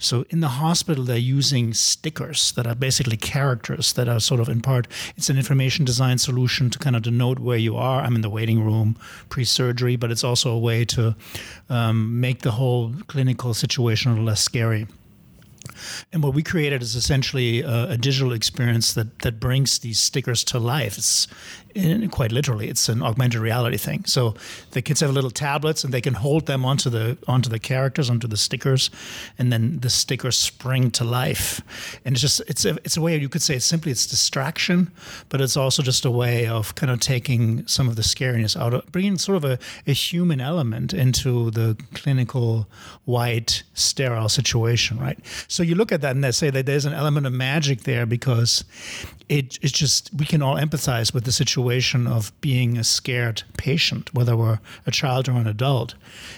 So 0.00 0.24
in 0.30 0.40
the 0.40 0.48
hospital, 0.48 1.04
they're 1.04 1.18
using 1.18 1.74
stickers 1.74 2.52
that 2.52 2.66
are 2.66 2.74
basically 2.74 3.18
characters 3.18 3.92
that 3.92 4.08
are 4.08 4.18
sort 4.18 4.40
of 4.40 4.48
in 4.48 4.62
part, 4.62 4.88
it's 5.14 5.28
an 5.28 5.36
information 5.36 5.84
design 5.84 6.16
solution 6.16 6.70
to 6.70 6.78
kind 6.78 6.96
of 6.96 7.02
denote 7.02 7.38
where 7.38 7.58
you 7.58 7.76
are. 7.76 8.00
I'm 8.00 8.16
in 8.16 8.22
the 8.22 8.30
waiting 8.30 8.64
room 8.64 8.96
pre 9.28 9.44
surgery, 9.44 9.96
but 9.96 10.10
it's 10.10 10.24
also 10.24 10.50
a 10.50 10.58
way 10.58 10.86
to 10.86 11.14
um, 11.68 12.18
make 12.18 12.40
the 12.40 12.52
whole 12.52 12.94
clinical 13.08 13.52
situation 13.52 14.10
a 14.10 14.14
little 14.14 14.26
less 14.26 14.40
scary. 14.40 14.86
And 16.12 16.22
what 16.22 16.34
we 16.34 16.42
created 16.42 16.82
is 16.82 16.94
essentially 16.96 17.60
a, 17.60 17.90
a 17.90 17.96
digital 17.96 18.32
experience 18.32 18.94
that, 18.94 19.20
that 19.20 19.38
brings 19.38 19.78
these 19.80 20.00
stickers 20.00 20.42
to 20.44 20.58
life. 20.58 20.96
It's 20.98 21.28
in, 21.74 22.08
quite 22.10 22.32
literally, 22.32 22.68
it's 22.68 22.88
an 22.88 23.02
augmented 23.02 23.40
reality 23.40 23.76
thing. 23.76 24.04
So 24.04 24.34
the 24.72 24.82
kids 24.82 25.00
have 25.00 25.10
little 25.10 25.30
tablets 25.30 25.84
and 25.84 25.92
they 25.92 26.00
can 26.00 26.14
hold 26.14 26.46
them 26.46 26.64
onto 26.64 26.90
the 26.90 27.16
onto 27.26 27.48
the 27.48 27.58
characters, 27.58 28.10
onto 28.10 28.26
the 28.26 28.36
stickers, 28.36 28.90
and 29.38 29.52
then 29.52 29.80
the 29.80 29.90
stickers 29.90 30.36
spring 30.36 30.90
to 30.92 31.04
life. 31.04 31.60
And 32.04 32.14
it's 32.14 32.22
just 32.22 32.40
it's 32.48 32.64
a 32.64 32.76
it's 32.84 32.96
a 32.96 33.00
way 33.00 33.16
you 33.16 33.28
could 33.28 33.42
say 33.42 33.56
it's 33.56 33.64
simply 33.64 33.92
it's 33.92 34.06
distraction, 34.06 34.90
but 35.28 35.40
it's 35.40 35.56
also 35.56 35.82
just 35.82 36.04
a 36.04 36.10
way 36.10 36.46
of 36.46 36.74
kind 36.74 36.90
of 36.90 37.00
taking 37.00 37.66
some 37.66 37.88
of 37.88 37.96
the 37.96 38.02
scariness 38.02 38.56
out 38.56 38.74
of 38.74 38.90
bringing 38.92 39.18
sort 39.18 39.36
of 39.36 39.44
a, 39.44 39.58
a 39.86 39.92
human 39.92 40.40
element 40.40 40.92
into 40.92 41.50
the 41.50 41.76
clinical 41.94 42.66
white 43.04 43.62
sterile 43.74 44.28
situation, 44.28 44.98
right? 44.98 45.18
So 45.48 45.62
you 45.62 45.74
look 45.74 45.92
at 45.92 46.00
that 46.00 46.14
and 46.14 46.24
they 46.24 46.32
say 46.32 46.50
that 46.50 46.66
there's 46.66 46.84
an 46.84 46.92
element 46.92 47.26
of 47.26 47.32
magic 47.32 47.82
there 47.82 48.06
because 48.06 48.64
it 49.28 49.58
it's 49.62 49.72
just 49.72 50.12
we 50.14 50.26
can 50.26 50.42
all 50.42 50.56
empathize 50.56 51.14
with 51.14 51.24
the 51.24 51.32
situation 51.32 51.59
of 52.06 52.32
being 52.40 52.78
a 52.78 52.84
scared 52.84 53.42
patient, 53.56 54.12
whether 54.14 54.36
we're 54.36 54.60
a 54.86 54.90
child 54.90 55.28
or 55.28 55.32
an 55.32 55.46
adult, 55.46 55.94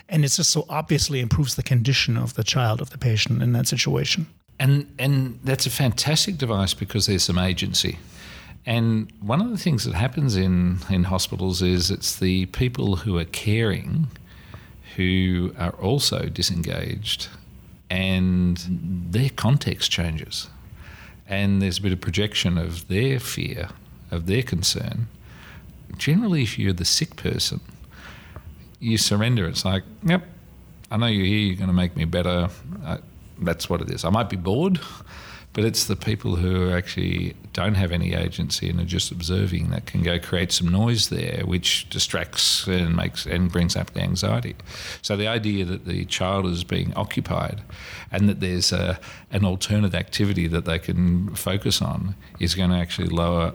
and 0.08 0.24
it 0.24 0.28
just 0.28 0.50
so 0.50 0.64
obviously 0.68 1.20
improves 1.20 1.54
the 1.54 1.62
condition 1.62 2.16
of 2.16 2.34
the 2.34 2.44
child 2.44 2.80
of 2.80 2.90
the 2.90 2.98
patient 2.98 3.42
in 3.42 3.52
that 3.52 3.66
situation. 3.66 4.26
And 4.58 4.86
and 4.98 5.40
that's 5.44 5.66
a 5.66 5.70
fantastic 5.70 6.38
device 6.38 6.74
because 6.74 7.06
there's 7.06 7.24
some 7.24 7.38
agency. 7.38 7.98
And 8.64 9.12
one 9.20 9.40
of 9.40 9.50
the 9.50 9.58
things 9.58 9.84
that 9.84 9.94
happens 9.94 10.36
in, 10.36 10.78
in 10.88 11.04
hospitals 11.04 11.62
is 11.62 11.90
it's 11.90 12.18
the 12.18 12.46
people 12.46 12.96
who 12.96 13.18
are 13.18 13.24
caring 13.24 14.06
who 14.96 15.54
are 15.58 15.72
also 15.72 16.28
disengaged 16.28 17.28
and 17.90 18.58
their 19.10 19.30
context 19.30 19.90
changes. 19.90 20.48
And 21.26 21.60
there's 21.60 21.78
a 21.78 21.82
bit 21.82 21.92
of 21.92 22.00
projection 22.00 22.58
of 22.58 22.88
their 22.88 23.18
fear, 23.18 23.68
of 24.12 24.26
their 24.26 24.42
concern. 24.42 25.08
Generally, 25.96 26.42
if 26.42 26.58
you're 26.58 26.72
the 26.72 26.84
sick 26.84 27.16
person, 27.16 27.60
you 28.78 28.98
surrender. 28.98 29.46
It's 29.46 29.64
like, 29.64 29.82
yep, 30.04 30.24
I 30.90 30.96
know 30.96 31.06
you're 31.06 31.26
here, 31.26 31.38
you're 31.38 31.56
going 31.56 31.68
to 31.68 31.74
make 31.74 31.96
me 31.96 32.04
better. 32.04 32.48
Uh, 32.84 32.98
that's 33.40 33.68
what 33.68 33.80
it 33.80 33.90
is. 33.90 34.04
I 34.04 34.10
might 34.10 34.28
be 34.28 34.36
bored, 34.36 34.80
but 35.52 35.64
it's 35.64 35.86
the 35.86 35.96
people 35.96 36.36
who 36.36 36.70
actually 36.70 37.34
don't 37.52 37.74
have 37.74 37.92
any 37.92 38.14
agency 38.14 38.68
and 38.68 38.80
are 38.80 38.84
just 38.84 39.10
observing 39.10 39.70
that 39.70 39.86
can 39.86 40.02
go 40.02 40.18
create 40.18 40.50
some 40.52 40.68
noise 40.68 41.08
there, 41.08 41.42
which 41.44 41.88
distracts 41.90 42.66
and 42.66 42.96
makes 42.96 43.26
and 43.26 43.52
brings 43.52 43.76
up 43.76 43.92
the 43.92 44.00
anxiety. 44.00 44.56
So 45.02 45.16
the 45.16 45.28
idea 45.28 45.64
that 45.66 45.84
the 45.84 46.04
child 46.06 46.46
is 46.46 46.64
being 46.64 46.94
occupied 46.94 47.60
and 48.10 48.28
that 48.28 48.40
there's 48.40 48.72
a, 48.72 48.98
an 49.30 49.44
alternate 49.44 49.94
activity 49.94 50.46
that 50.48 50.64
they 50.64 50.78
can 50.78 51.34
focus 51.34 51.82
on 51.82 52.14
is 52.40 52.54
going 52.54 52.70
to 52.70 52.76
actually 52.76 53.08
lower 53.08 53.54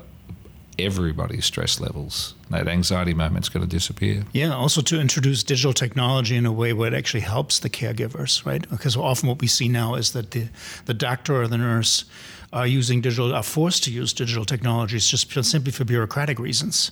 everybody's 0.80 1.46
stress 1.46 1.80
levels. 1.80 2.34
That 2.50 2.68
anxiety 2.68 3.14
moment's 3.14 3.50
going 3.50 3.68
to 3.68 3.70
disappear. 3.70 4.24
Yeah, 4.32 4.54
also 4.54 4.82
to 4.82 5.00
introduce 5.00 5.44
digital 5.44 5.74
technology 5.74 6.36
in 6.36 6.46
a 6.46 6.52
way 6.52 6.74
where 6.74 6.94
it 6.94 6.98
actually 6.98 7.22
helps 7.22 7.60
the 7.60 7.70
caregivers, 7.70 8.46
right? 8.46 8.70
Because 8.70 8.96
often 8.96 9.28
what 9.30 9.42
we 9.42 9.48
see 9.48 9.68
now 9.68 9.96
is 9.96 10.12
that 10.14 10.32
the, 10.32 10.48
the 10.86 10.94
doctor 10.94 11.42
or 11.42 11.48
the 11.48 11.58
nurse 11.58 12.06
are 12.54 12.68
using 12.68 13.02
digital, 13.02 13.34
are 13.34 13.44
forced 13.44 13.84
to 13.84 13.92
use 13.92 14.14
digital 14.14 14.46
technologies 14.46 15.08
just 15.08 15.32
simply 15.44 15.72
for 15.72 15.84
bureaucratic 15.84 16.40
reasons. 16.40 16.92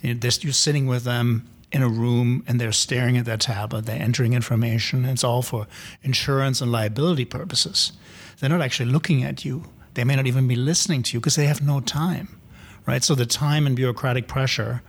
You 0.00 0.14
know, 0.14 0.20
you're 0.40 0.52
sitting 0.52 0.86
with 0.86 1.04
them 1.04 1.48
in 1.72 1.82
a 1.82 1.88
room 1.88 2.44
and 2.46 2.60
they're 2.60 2.72
staring 2.72 3.16
at 3.16 3.24
their 3.24 3.36
tablet, 3.36 3.86
they're 3.86 4.00
entering 4.00 4.34
information, 4.34 5.04
it's 5.04 5.24
all 5.24 5.42
for 5.42 5.66
insurance 6.02 6.60
and 6.60 6.70
liability 6.70 7.24
purposes. 7.24 7.92
They're 8.38 8.50
not 8.50 8.60
actually 8.60 8.90
looking 8.90 9.24
at 9.24 9.44
you. 9.44 9.64
They 9.94 10.04
may 10.04 10.16
not 10.16 10.26
even 10.26 10.46
be 10.46 10.56
listening 10.56 11.02
to 11.04 11.14
you 11.14 11.20
because 11.20 11.36
they 11.36 11.46
have 11.46 11.62
no 11.62 11.80
time 11.80 12.28
right? 12.86 13.02
So 13.02 13.14
the 13.14 13.26
time 13.26 13.66
and 13.66 13.76
bureaucratic 13.76 14.28
pressure 14.28 14.82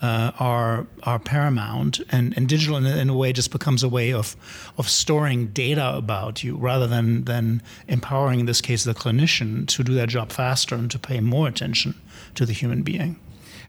uh, 0.00 0.30
are 0.38 0.86
are 1.02 1.18
paramount, 1.18 2.00
and, 2.10 2.36
and 2.36 2.48
digital 2.48 2.76
in, 2.76 2.86
in, 2.86 3.08
a 3.08 3.16
way 3.16 3.32
just 3.32 3.50
becomes 3.50 3.82
a 3.82 3.88
way 3.88 4.12
of 4.12 4.36
of 4.76 4.88
storing 4.88 5.48
data 5.48 5.96
about 5.96 6.44
you 6.44 6.56
rather 6.56 6.86
than 6.86 7.24
than 7.24 7.62
empowering, 7.88 8.40
in 8.40 8.46
this 8.46 8.60
case, 8.60 8.84
the 8.84 8.94
clinician 8.94 9.66
to 9.66 9.82
do 9.82 9.94
their 9.94 10.06
job 10.06 10.30
faster 10.30 10.74
and 10.74 10.90
to 10.90 10.98
pay 10.98 11.20
more 11.20 11.48
attention 11.48 11.94
to 12.34 12.46
the 12.46 12.52
human 12.52 12.82
being. 12.82 13.18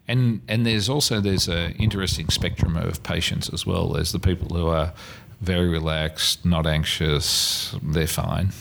And 0.08 0.42
and 0.48 0.66
there's 0.66 0.88
also 0.88 1.20
there's 1.20 1.48
an 1.48 1.74
interesting 1.74 2.30
spectrum 2.30 2.76
of 2.76 3.02
patients 3.02 3.52
as 3.52 3.66
well. 3.66 3.90
There's 3.90 4.12
the 4.12 4.20
people 4.20 4.56
who 4.56 4.68
are 4.68 4.94
very 5.42 5.70
relaxed, 5.70 6.46
not 6.46 6.68
anxious, 6.68 7.76
they're 7.82 8.08
fine 8.08 8.52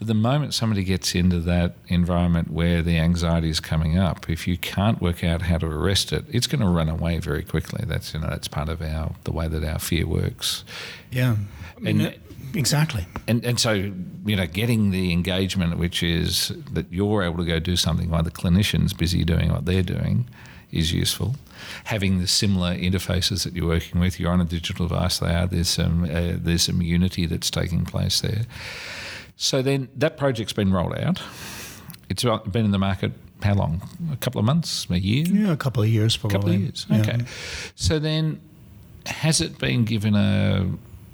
but 0.00 0.06
the 0.06 0.14
moment 0.14 0.54
somebody 0.54 0.82
gets 0.82 1.14
into 1.14 1.40
that 1.40 1.74
environment 1.88 2.50
where 2.50 2.80
the 2.80 2.96
anxiety 2.96 3.50
is 3.50 3.60
coming 3.60 3.98
up, 3.98 4.30
if 4.30 4.48
you 4.48 4.56
can't 4.56 4.98
work 4.98 5.22
out 5.22 5.42
how 5.42 5.58
to 5.58 5.66
arrest 5.66 6.10
it, 6.14 6.24
it's 6.30 6.46
going 6.46 6.62
to 6.62 6.68
run 6.68 6.88
away 6.88 7.18
very 7.18 7.42
quickly. 7.42 7.84
That's 7.86 8.14
you 8.14 8.20
know 8.20 8.28
that's 8.28 8.48
part 8.48 8.70
of 8.70 8.80
our 8.80 9.12
the 9.24 9.30
way 9.30 9.46
that 9.46 9.62
our 9.62 9.78
fear 9.78 10.06
works. 10.06 10.64
Yeah, 11.10 11.36
and 11.84 12.16
exactly. 12.54 13.04
And 13.28 13.44
and 13.44 13.60
so 13.60 13.72
you 13.74 14.36
know, 14.36 14.46
getting 14.46 14.90
the 14.90 15.12
engagement, 15.12 15.76
which 15.76 16.02
is 16.02 16.50
that 16.72 16.90
you're 16.90 17.22
able 17.22 17.36
to 17.36 17.44
go 17.44 17.58
do 17.58 17.76
something 17.76 18.08
while 18.08 18.22
the 18.22 18.30
clinician's 18.30 18.94
busy 18.94 19.22
doing 19.22 19.52
what 19.52 19.66
they're 19.66 19.82
doing, 19.82 20.30
is 20.72 20.94
useful. 20.94 21.36
Having 21.84 22.20
the 22.20 22.26
similar 22.26 22.74
interfaces 22.74 23.44
that 23.44 23.54
you're 23.54 23.68
working 23.68 24.00
with, 24.00 24.18
you're 24.18 24.32
on 24.32 24.40
a 24.40 24.46
digital 24.46 24.88
device. 24.88 25.18
They 25.18 25.34
are. 25.34 25.46
There's 25.46 25.68
some 25.68 26.04
uh, 26.04 26.38
there's 26.38 26.62
some 26.62 26.80
unity 26.80 27.26
that's 27.26 27.50
taking 27.50 27.84
place 27.84 28.22
there. 28.22 28.46
So 29.42 29.62
then 29.62 29.88
that 29.96 30.18
project's 30.18 30.52
been 30.52 30.70
rolled 30.70 30.98
out. 30.98 31.18
It's 32.10 32.22
been 32.22 32.66
in 32.66 32.72
the 32.72 32.78
market 32.78 33.12
how 33.42 33.54
long? 33.54 33.80
A 34.12 34.16
couple 34.16 34.38
of 34.38 34.44
months? 34.44 34.86
A 34.90 34.98
year? 34.98 35.24
Yeah, 35.26 35.52
a 35.52 35.56
couple 35.56 35.82
of 35.82 35.88
years 35.88 36.14
probably. 36.14 36.36
A 36.36 36.38
couple 36.38 36.54
of 36.54 36.60
years. 36.60 36.86
Okay. 36.92 37.18
Yeah. 37.20 37.26
So 37.74 37.98
then, 37.98 38.38
has 39.06 39.40
it 39.40 39.58
been 39.58 39.86
given 39.86 40.14
a 40.14 40.68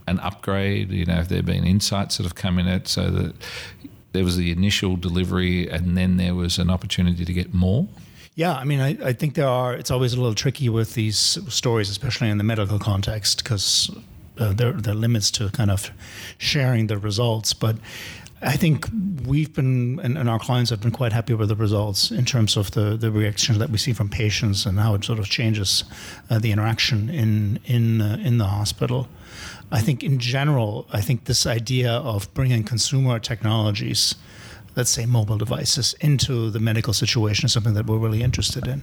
an 0.08 0.18
upgrade? 0.18 0.90
You 0.90 1.04
know, 1.04 1.14
have 1.14 1.28
there 1.28 1.44
been 1.44 1.64
insights 1.64 2.16
that 2.16 2.24
have 2.24 2.34
come 2.34 2.58
in 2.58 2.66
it 2.66 2.88
so 2.88 3.10
that 3.10 3.36
there 4.10 4.24
was 4.24 4.36
the 4.36 4.50
initial 4.50 4.96
delivery 4.96 5.68
and 5.70 5.96
then 5.96 6.16
there 6.16 6.34
was 6.34 6.58
an 6.58 6.68
opportunity 6.68 7.24
to 7.24 7.32
get 7.32 7.54
more? 7.54 7.86
Yeah, 8.34 8.56
I 8.56 8.64
mean, 8.64 8.80
I, 8.80 8.98
I 9.04 9.12
think 9.12 9.34
there 9.34 9.48
are. 9.48 9.72
It's 9.72 9.92
always 9.92 10.14
a 10.14 10.16
little 10.16 10.34
tricky 10.34 10.68
with 10.68 10.94
these 10.94 11.16
stories, 11.16 11.90
especially 11.90 12.28
in 12.28 12.38
the 12.38 12.44
medical 12.44 12.80
context, 12.80 13.44
because 13.44 13.88
uh, 14.38 14.52
there, 14.52 14.72
there 14.72 14.92
are 14.92 14.96
limits 14.96 15.30
to 15.32 15.50
kind 15.50 15.70
of 15.70 15.90
sharing 16.38 16.86
the 16.86 16.98
results. 16.98 17.52
But 17.52 17.76
I 18.42 18.56
think 18.56 18.86
we've 19.24 19.52
been, 19.52 19.98
and, 20.02 20.18
and, 20.18 20.28
our 20.28 20.38
clients 20.38 20.70
have 20.70 20.80
been 20.80 20.90
quite 20.90 21.12
happy 21.12 21.32
with 21.32 21.48
the 21.48 21.56
results 21.56 22.10
in 22.10 22.24
terms 22.24 22.56
of 22.56 22.70
the, 22.72 22.96
the 22.96 23.10
reaction 23.10 23.58
that 23.58 23.70
we 23.70 23.78
see 23.78 23.92
from 23.94 24.08
patients 24.10 24.66
and 24.66 24.78
how 24.78 24.94
it 24.94 25.04
sort 25.04 25.18
of 25.18 25.26
changes 25.26 25.84
uh, 26.28 26.38
the 26.38 26.52
interaction 26.52 27.08
in 27.08 27.58
in 27.64 28.02
uh, 28.02 28.18
in 28.22 28.38
the 28.38 28.44
hospital. 28.44 29.08
I 29.72 29.80
think 29.80 30.04
in 30.04 30.18
general, 30.18 30.86
I 30.92 31.00
think 31.00 31.24
this 31.24 31.46
idea 31.46 31.90
of 31.90 32.32
bringing 32.34 32.62
consumer 32.62 33.18
technologies 33.18 34.14
let's 34.76 34.90
say, 34.90 35.06
mobile 35.06 35.38
devices 35.38 35.94
into 36.00 36.50
the 36.50 36.60
medical 36.60 36.92
situation 36.92 37.46
is 37.46 37.52
something 37.52 37.72
that 37.72 37.86
we're 37.86 37.96
really 37.96 38.22
interested 38.22 38.66
in. 38.66 38.82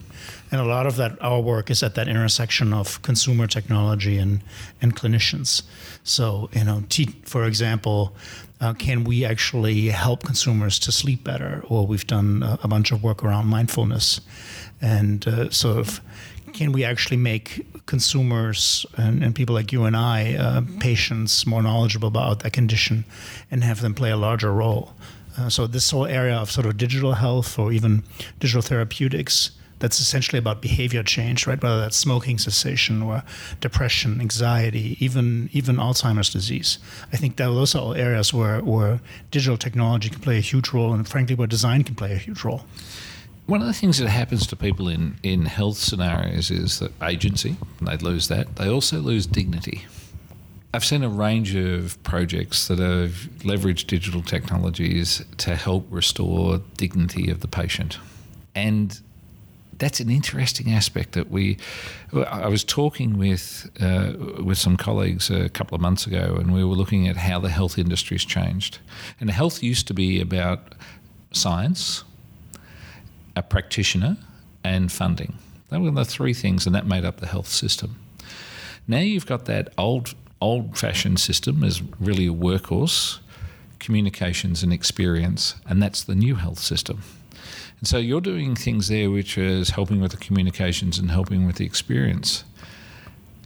And 0.52 0.60
a 0.60 0.66
lot 0.66 0.88
of 0.88 0.96
that, 0.96 1.22
our 1.22 1.40
work 1.40 1.70
is 1.70 1.84
at 1.84 1.94
that 1.96 2.08
intersection 2.08 2.74
of 2.74 3.00
consumer 3.04 3.46
technology 3.46 4.18
and, 4.18 4.42
and 4.82 4.96
clinicians. 4.96 5.62
So, 6.04 6.50
you 6.52 6.64
know, 6.64 6.84
t- 6.90 7.16
for 7.26 7.46
example, 7.46 8.16
uh, 8.60 8.74
can 8.74 9.04
we 9.04 9.24
actually 9.24 9.90
help 9.90 10.24
consumers 10.24 10.80
to 10.80 10.92
sleep 10.92 11.24
better? 11.24 11.64
Or 11.70 11.86
we've 11.86 12.08
done 12.08 12.42
a, 12.42 12.58
a 12.64 12.68
bunch 12.68 12.92
of 12.92 13.04
work 13.04 13.24
around 13.24 13.46
mindfulness 13.46 14.20
and 14.82 15.28
uh, 15.28 15.50
sort 15.52 15.78
of 15.78 16.02
can 16.54 16.72
we 16.72 16.84
actually 16.84 17.18
make 17.18 17.66
consumers 17.88 18.86
and, 18.96 19.24
and 19.24 19.34
people 19.34 19.56
like 19.56 19.72
you 19.72 19.86
and 19.86 19.98
I, 19.98 20.36
uh, 20.36 20.62
patients, 20.80 21.48
more 21.48 21.64
knowledgeable 21.64 22.08
about 22.08 22.42
that 22.42 22.54
condition 22.54 23.06
and 23.50 23.64
have 23.64 23.82
them 23.82 23.94
play 23.94 24.12
a 24.12 24.18
larger 24.18 24.52
role? 24.54 24.94
Uh, 25.38 25.50
so 25.50 25.68
this 25.68 25.92
whole 25.92 26.06
area 26.06 26.36
of 26.36 26.52
sort 26.52 26.66
of 26.66 26.78
digital 26.78 27.14
health 27.14 27.58
or 27.58 27.72
even 27.72 28.04
digital 28.40 28.62
therapeutics 28.62 29.52
that's 29.80 30.00
essentially 30.00 30.40
about 30.40 30.62
behavior 30.62 31.04
change, 31.04 31.46
right? 31.46 31.62
Whether 31.62 31.82
that's 31.82 31.98
smoking 31.98 32.38
cessation 32.38 33.02
or 33.02 33.22
depression, 33.60 34.22
anxiety, 34.22 34.96
even 35.00 35.50
even 35.52 35.76
Alzheimer's 35.76 36.30
disease. 36.30 36.80
I 37.12 37.18
think 37.18 37.36
that 37.36 37.48
those 37.48 37.76
are 37.76 37.80
all 37.80 37.94
areas 37.94 38.34
where, 38.34 38.62
where 38.62 39.02
digital 39.30 39.58
technology 39.58 40.10
can 40.10 40.22
play 40.22 40.38
a 40.38 40.42
huge 40.42 40.72
role, 40.72 40.94
and 40.94 41.06
frankly, 41.08 41.36
where 41.36 41.48
design 41.48 41.84
can 41.84 41.96
play 41.96 42.14
a 42.14 42.18
huge 42.18 42.46
role. 42.46 42.64
One 43.46 43.60
of 43.60 43.68
the 43.68 43.74
things 43.74 43.98
that 43.98 44.08
happens 44.08 44.48
to 44.48 44.56
people 44.56 44.88
in, 44.88 45.16
in 45.22 45.48
health 45.48 45.78
scenarios 45.78 46.50
is 46.50 46.80
that 46.80 46.94
agency, 47.02 47.58
they 47.82 47.98
lose 47.98 48.30
that. 48.30 48.56
They 48.56 48.70
also 48.70 49.00
lose 49.00 49.26
dignity. 49.28 49.86
I've 50.76 50.84
seen 50.84 51.04
a 51.04 51.10
range 51.10 51.54
of 51.54 52.02
projects 52.02 52.68
that 52.68 52.80
have 52.80 53.30
leveraged 53.42 53.86
digital 53.86 54.24
technologies 54.24 55.24
to 55.38 55.56
help 55.56 55.86
restore 55.92 56.62
dignity 56.78 57.30
of 57.30 57.42
the 57.42 57.48
patient. 57.48 58.00
And 58.56 59.00
that's 59.78 60.00
an 60.00 60.10
interesting 60.10 60.72
aspect 60.72 61.12
that 61.12 61.30
we. 61.30 61.58
I 62.12 62.48
was 62.48 62.64
talking 62.64 63.20
with 63.20 63.70
uh, 63.80 64.14
with 64.44 64.58
some 64.58 64.76
colleagues 64.76 65.30
a 65.30 65.48
couple 65.50 65.76
of 65.76 65.82
months 65.82 66.08
ago, 66.08 66.38
and 66.40 66.54
we 66.54 66.64
were 66.64 66.76
looking 66.76 67.08
at 67.08 67.18
how 67.18 67.40
the 67.40 67.50
health 67.50 67.78
industry's 67.78 68.26
changed. 68.26 68.80
And 69.20 69.30
health 69.30 69.62
used 69.62 69.88
to 69.88 69.94
be 69.94 70.20
about 70.22 70.74
science, 71.34 72.04
a 73.36 73.44
practitioner, 73.44 74.18
and 74.64 74.92
funding. 74.92 75.38
They 75.70 75.78
were 75.78 75.92
the 75.92 76.06
three 76.06 76.34
things, 76.34 76.66
and 76.66 76.74
that 76.76 76.88
made 76.88 77.06
up 77.06 77.18
the 77.18 77.28
health 77.28 77.48
system. 77.48 78.00
Now 78.88 79.00
you've 79.00 79.28
got 79.28 79.46
that 79.46 79.72
old 79.78 80.16
old 80.44 80.78
fashioned 80.78 81.20
system 81.20 81.64
is 81.64 81.82
really 82.00 82.28
a 82.28 82.34
workhorse, 82.34 83.20
communications 83.80 84.64
and 84.64 84.72
experience, 84.72 85.56
and 85.68 85.82
that's 85.82 86.04
the 86.04 86.16
new 86.16 86.36
health 86.36 86.60
system. 86.60 87.02
And 87.80 87.88
so 87.88 87.98
you're 87.98 88.22
doing 88.22 88.56
things 88.56 88.88
there 88.88 89.10
which 89.10 89.38
is 89.38 89.72
helping 89.72 90.00
with 90.00 90.12
the 90.12 90.18
communications 90.18 91.00
and 91.00 91.12
helping 91.12 91.46
with 91.46 91.58
the 91.58 91.66
experience. 91.66 92.44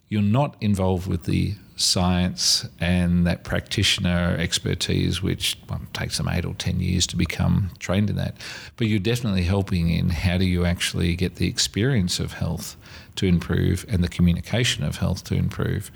You're 0.09 0.21
not 0.21 0.55
involved 0.61 1.07
with 1.07 1.23
the 1.23 1.55
science 1.75 2.67
and 2.79 3.25
that 3.27 3.43
practitioner 3.43 4.35
expertise, 4.39 5.21
which 5.21 5.57
well, 5.69 5.81
takes 5.93 6.17
them 6.17 6.27
eight 6.29 6.45
or 6.45 6.53
ten 6.55 6.79
years 6.79 7.05
to 7.07 7.15
become 7.15 7.71
trained 7.79 8.09
in 8.09 8.15
that. 8.15 8.35
But 8.77 8.87
you're 8.87 8.99
definitely 8.99 9.43
helping 9.43 9.89
in 9.89 10.09
how 10.09 10.37
do 10.37 10.45
you 10.45 10.65
actually 10.65 11.15
get 11.15 11.35
the 11.35 11.47
experience 11.47 12.19
of 12.19 12.33
health 12.33 12.75
to 13.15 13.25
improve 13.25 13.85
and 13.89 14.03
the 14.03 14.07
communication 14.07 14.83
of 14.83 14.97
health 14.97 15.23
to 15.25 15.35
improve. 15.35 15.91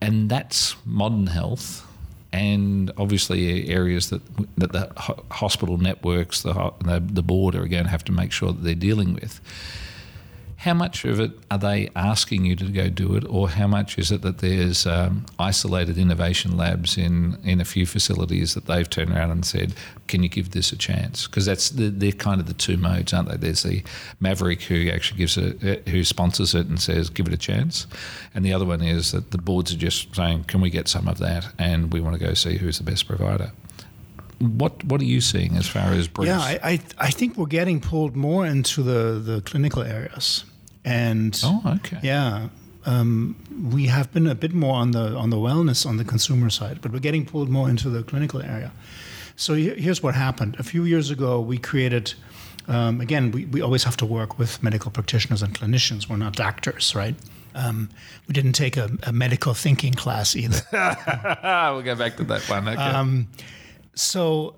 And 0.00 0.30
that's 0.30 0.76
modern 0.86 1.26
health 1.26 1.86
and 2.32 2.92
obviously 2.96 3.68
areas 3.68 4.10
that 4.10 4.22
that 4.56 4.72
the 4.72 4.90
hospital 5.30 5.78
networks, 5.78 6.42
the 6.42 6.72
the 6.80 7.22
board 7.22 7.54
are 7.54 7.66
going 7.66 7.84
to 7.84 7.90
have 7.90 8.04
to 8.04 8.12
make 8.12 8.32
sure 8.32 8.52
that 8.52 8.62
they're 8.62 8.74
dealing 8.74 9.14
with. 9.14 9.40
How 10.60 10.74
much 10.74 11.06
of 11.06 11.18
it 11.20 11.32
are 11.50 11.56
they 11.56 11.88
asking 11.96 12.44
you 12.44 12.54
to 12.56 12.66
go 12.66 12.90
do 12.90 13.14
it, 13.14 13.24
or 13.26 13.48
how 13.48 13.66
much 13.66 13.98
is 13.98 14.12
it 14.12 14.20
that 14.20 14.38
there's 14.40 14.86
um, 14.86 15.24
isolated 15.38 15.96
innovation 15.96 16.54
labs 16.54 16.98
in, 16.98 17.38
in 17.42 17.62
a 17.62 17.64
few 17.64 17.86
facilities 17.86 18.52
that 18.52 18.66
they've 18.66 18.88
turned 18.88 19.10
around 19.10 19.30
and 19.30 19.46
said, 19.46 19.72
"Can 20.06 20.22
you 20.22 20.28
give 20.28 20.50
this 20.50 20.70
a 20.70 20.76
chance?" 20.76 21.26
Because 21.26 21.46
that's 21.46 21.70
the, 21.70 21.88
they're 21.88 22.12
kind 22.12 22.42
of 22.42 22.46
the 22.46 22.52
two 22.52 22.76
modes, 22.76 23.14
aren't 23.14 23.30
they? 23.30 23.38
There's 23.38 23.62
the 23.62 23.82
maverick 24.20 24.60
who 24.60 24.90
actually 24.90 25.16
gives 25.16 25.38
it, 25.38 25.88
who 25.88 26.04
sponsors 26.04 26.54
it 26.54 26.66
and 26.66 26.78
says, 26.78 27.08
"Give 27.08 27.26
it 27.26 27.32
a 27.32 27.38
chance," 27.38 27.86
and 28.34 28.44
the 28.44 28.52
other 28.52 28.66
one 28.66 28.82
is 28.82 29.12
that 29.12 29.30
the 29.30 29.38
boards 29.38 29.72
are 29.72 29.78
just 29.78 30.14
saying, 30.14 30.44
"Can 30.44 30.60
we 30.60 30.68
get 30.68 30.88
some 30.88 31.08
of 31.08 31.16
that?" 31.20 31.48
and 31.58 31.90
we 31.90 32.02
want 32.02 32.18
to 32.18 32.22
go 32.22 32.34
see 32.34 32.58
who's 32.58 32.76
the 32.76 32.84
best 32.84 33.06
provider 33.06 33.52
what 34.40 34.82
what 34.84 35.00
are 35.02 35.04
you 35.04 35.20
seeing 35.20 35.56
as 35.56 35.68
far 35.68 35.92
as 35.92 36.08
briefs? 36.08 36.28
Yeah, 36.28 36.38
I, 36.38 36.58
I, 36.62 36.80
I 36.98 37.10
think 37.10 37.36
we're 37.36 37.44
getting 37.44 37.78
pulled 37.78 38.16
more 38.16 38.46
into 38.46 38.82
the 38.82 39.20
the 39.20 39.42
clinical 39.42 39.82
areas. 39.82 40.44
And 40.84 41.38
oh, 41.44 41.62
okay, 41.76 41.98
yeah, 42.02 42.48
um, 42.86 43.36
we 43.70 43.86
have 43.86 44.12
been 44.12 44.26
a 44.26 44.34
bit 44.34 44.54
more 44.54 44.76
on 44.76 44.92
the 44.92 45.14
on 45.16 45.30
the 45.30 45.36
wellness 45.36 45.84
on 45.86 45.96
the 45.96 46.04
consumer 46.04 46.50
side, 46.50 46.80
but 46.80 46.92
we're 46.92 47.00
getting 47.00 47.26
pulled 47.26 47.48
more 47.48 47.68
into 47.68 47.90
the 47.90 48.02
clinical 48.02 48.40
area. 48.42 48.72
So 49.36 49.54
here's 49.54 50.02
what 50.02 50.14
happened. 50.14 50.56
A 50.58 50.62
few 50.62 50.84
years 50.84 51.10
ago, 51.10 51.40
we 51.40 51.58
created. 51.58 52.14
Um, 52.68 53.00
again, 53.00 53.32
we, 53.32 53.46
we 53.46 53.62
always 53.62 53.84
have 53.84 53.96
to 53.96 54.06
work 54.06 54.38
with 54.38 54.62
medical 54.62 54.90
practitioners 54.90 55.42
and 55.42 55.58
clinicians. 55.58 56.08
We're 56.08 56.18
not 56.18 56.36
doctors, 56.36 56.94
right? 56.94 57.16
Um, 57.54 57.88
we 58.28 58.32
didn't 58.32 58.52
take 58.52 58.76
a, 58.76 58.90
a, 59.02 59.12
medical 59.12 59.54
thinking 59.54 59.94
class 59.94 60.36
either. 60.36 60.60
we'll 61.72 61.82
get 61.82 61.98
back 61.98 62.16
to 62.18 62.24
that 62.24 62.42
one. 62.48 62.68
Okay. 62.68 62.80
Um, 62.80 63.28
so, 63.94 64.54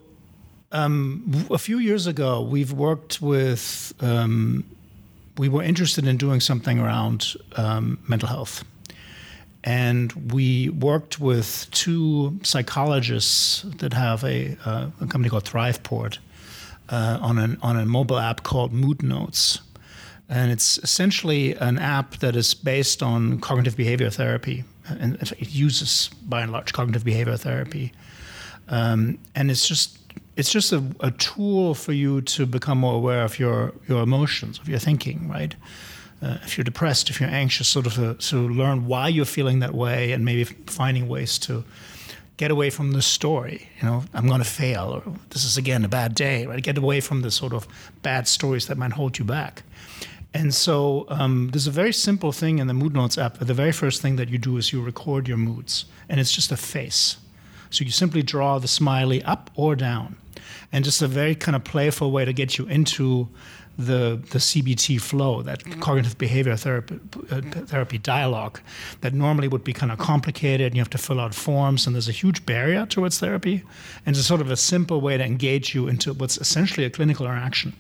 um, 0.72 1.46
a 1.50 1.58
few 1.58 1.78
years 1.78 2.06
ago, 2.06 2.42
we've 2.42 2.72
worked 2.72 3.22
with 3.22 3.94
um, 4.00 4.64
we 5.38 5.48
were 5.48 5.62
interested 5.62 6.06
in 6.06 6.16
doing 6.16 6.40
something 6.40 6.78
around 6.78 7.34
um, 7.56 7.98
mental 8.08 8.28
health. 8.28 8.64
And 9.64 10.32
we 10.32 10.68
worked 10.70 11.20
with 11.20 11.68
two 11.70 12.40
psychologists 12.42 13.62
that 13.78 13.92
have 13.92 14.24
a, 14.24 14.56
uh, 14.64 14.88
a 15.00 15.06
company 15.06 15.28
called 15.28 15.44
Thriveport 15.44 16.18
uh, 16.88 17.18
on, 17.22 17.38
an, 17.38 17.58
on 17.62 17.78
a 17.78 17.86
mobile 17.86 18.18
app 18.18 18.42
called 18.42 18.72
Mood 18.72 19.02
Notes. 19.02 19.60
And 20.28 20.50
it's 20.50 20.78
essentially 20.78 21.54
an 21.54 21.78
app 21.78 22.16
that 22.16 22.34
is 22.34 22.54
based 22.54 23.02
on 23.02 23.38
cognitive 23.40 23.76
behavior 23.76 24.10
therapy. 24.10 24.64
And 24.88 25.14
it 25.14 25.52
uses, 25.54 26.10
by 26.24 26.42
and 26.42 26.50
large, 26.50 26.72
cognitive 26.72 27.04
behavior 27.04 27.36
therapy. 27.36 27.92
Um, 28.68 29.18
and 29.34 29.50
it's 29.50 29.68
just 29.68 30.01
it's 30.36 30.50
just 30.50 30.72
a, 30.72 30.82
a, 31.00 31.10
tool 31.12 31.74
for 31.74 31.92
you 31.92 32.22
to 32.22 32.46
become 32.46 32.78
more 32.78 32.94
aware 32.94 33.24
of 33.24 33.38
your, 33.38 33.72
your 33.86 34.02
emotions, 34.02 34.58
of 34.58 34.68
your 34.68 34.78
thinking, 34.78 35.28
right? 35.28 35.54
Uh, 36.22 36.38
if 36.42 36.56
you're 36.56 36.64
depressed, 36.64 37.10
if 37.10 37.20
you're 37.20 37.28
anxious, 37.28 37.68
sort 37.68 37.86
of 37.86 37.98
a, 37.98 38.14
to 38.14 38.48
learn 38.48 38.86
why 38.86 39.08
you're 39.08 39.24
feeling 39.24 39.58
that 39.58 39.74
way 39.74 40.12
and 40.12 40.24
maybe 40.24 40.44
finding 40.44 41.08
ways 41.08 41.38
to 41.38 41.64
get 42.36 42.50
away 42.50 42.70
from 42.70 42.92
the 42.92 43.02
story. 43.02 43.68
You 43.80 43.88
know, 43.88 44.04
I'm 44.14 44.26
going 44.26 44.38
to 44.38 44.48
fail, 44.48 45.02
or 45.04 45.12
this 45.30 45.44
is 45.44 45.56
again 45.56 45.84
a 45.84 45.88
bad 45.88 46.14
day, 46.14 46.46
right? 46.46 46.62
Get 46.62 46.78
away 46.78 47.00
from 47.00 47.22
the 47.22 47.30
sort 47.30 47.52
of 47.52 47.66
bad 48.02 48.26
stories 48.26 48.68
that 48.68 48.78
might 48.78 48.92
hold 48.92 49.18
you 49.18 49.24
back. 49.24 49.64
And 50.32 50.54
so 50.54 51.04
um, 51.08 51.50
there's 51.52 51.66
a 51.66 51.70
very 51.72 51.92
simple 51.92 52.32
thing 52.32 52.58
in 52.58 52.66
the 52.66 52.74
Mood 52.74 52.94
Notes 52.94 53.18
app. 53.18 53.38
The 53.38 53.52
very 53.52 53.72
first 53.72 54.00
thing 54.00 54.16
that 54.16 54.30
you 54.30 54.38
do 54.38 54.56
is 54.56 54.72
you 54.72 54.80
record 54.80 55.28
your 55.28 55.36
moods, 55.36 55.84
and 56.08 56.18
it's 56.18 56.32
just 56.32 56.50
a 56.50 56.56
face. 56.56 57.18
So 57.68 57.84
you 57.84 57.90
simply 57.90 58.22
draw 58.22 58.58
the 58.58 58.68
smiley 58.68 59.22
up 59.24 59.50
or 59.54 59.76
down 59.76 60.16
and 60.72 60.84
just 60.84 61.02
a 61.02 61.08
very 61.08 61.34
kind 61.34 61.56
of 61.56 61.64
playful 61.64 62.10
way 62.10 62.24
to 62.24 62.32
get 62.32 62.58
you 62.58 62.66
into 62.66 63.28
the 63.78 64.20
the 64.30 64.38
CBT 64.38 65.00
flow, 65.00 65.42
that 65.42 65.64
cognitive 65.80 66.18
behavior 66.18 66.56
therapy, 66.56 67.00
uh, 67.30 67.40
therapy 67.40 67.98
dialogue, 67.98 68.60
that 69.00 69.14
normally 69.14 69.48
would 69.48 69.64
be 69.64 69.72
kind 69.72 69.90
of 69.90 69.98
complicated. 69.98 70.66
And 70.66 70.76
you 70.76 70.80
have 70.80 70.90
to 70.90 70.98
fill 70.98 71.20
out 71.20 71.34
forms, 71.34 71.86
and 71.86 71.94
there's 71.94 72.08
a 72.08 72.12
huge 72.12 72.44
barrier 72.44 72.86
towards 72.86 73.18
therapy. 73.18 73.62
And 74.04 74.16
it's 74.16 74.26
sort 74.26 74.40
of 74.40 74.50
a 74.50 74.56
simple 74.56 75.00
way 75.00 75.16
to 75.16 75.24
engage 75.24 75.74
you 75.74 75.88
into 75.88 76.12
what's 76.12 76.38
essentially 76.38 76.86
a 76.86 76.90
clinical 76.90 77.26
interaction 77.26 77.72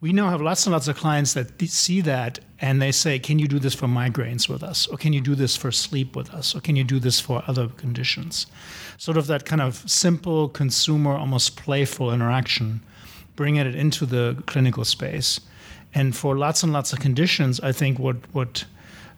we 0.00 0.12
now 0.14 0.30
have 0.30 0.40
lots 0.40 0.64
and 0.64 0.72
lots 0.72 0.88
of 0.88 0.96
clients 0.96 1.34
that 1.34 1.60
see 1.68 2.00
that 2.00 2.38
and 2.58 2.80
they 2.80 2.90
say, 2.90 3.18
Can 3.18 3.38
you 3.38 3.46
do 3.46 3.58
this 3.58 3.74
for 3.74 3.86
migraines 3.86 4.48
with 4.48 4.62
us? 4.62 4.86
Or 4.86 4.96
can 4.96 5.12
you 5.12 5.20
do 5.20 5.34
this 5.34 5.56
for 5.56 5.70
sleep 5.70 6.16
with 6.16 6.30
us? 6.30 6.54
Or 6.54 6.60
can 6.60 6.74
you 6.74 6.84
do 6.84 6.98
this 6.98 7.20
for 7.20 7.42
other 7.46 7.68
conditions? 7.68 8.46
Sort 8.96 9.18
of 9.18 9.26
that 9.26 9.44
kind 9.44 9.60
of 9.60 9.88
simple, 9.90 10.48
consumer, 10.48 11.12
almost 11.16 11.56
playful 11.56 12.12
interaction, 12.12 12.80
bringing 13.36 13.66
it 13.66 13.74
into 13.74 14.06
the 14.06 14.42
clinical 14.46 14.84
space. 14.84 15.40
And 15.92 16.16
for 16.16 16.36
lots 16.36 16.62
and 16.62 16.72
lots 16.72 16.92
of 16.92 17.00
conditions, 17.00 17.60
I 17.60 17.72
think 17.72 17.98
what, 17.98 18.16
what 18.32 18.64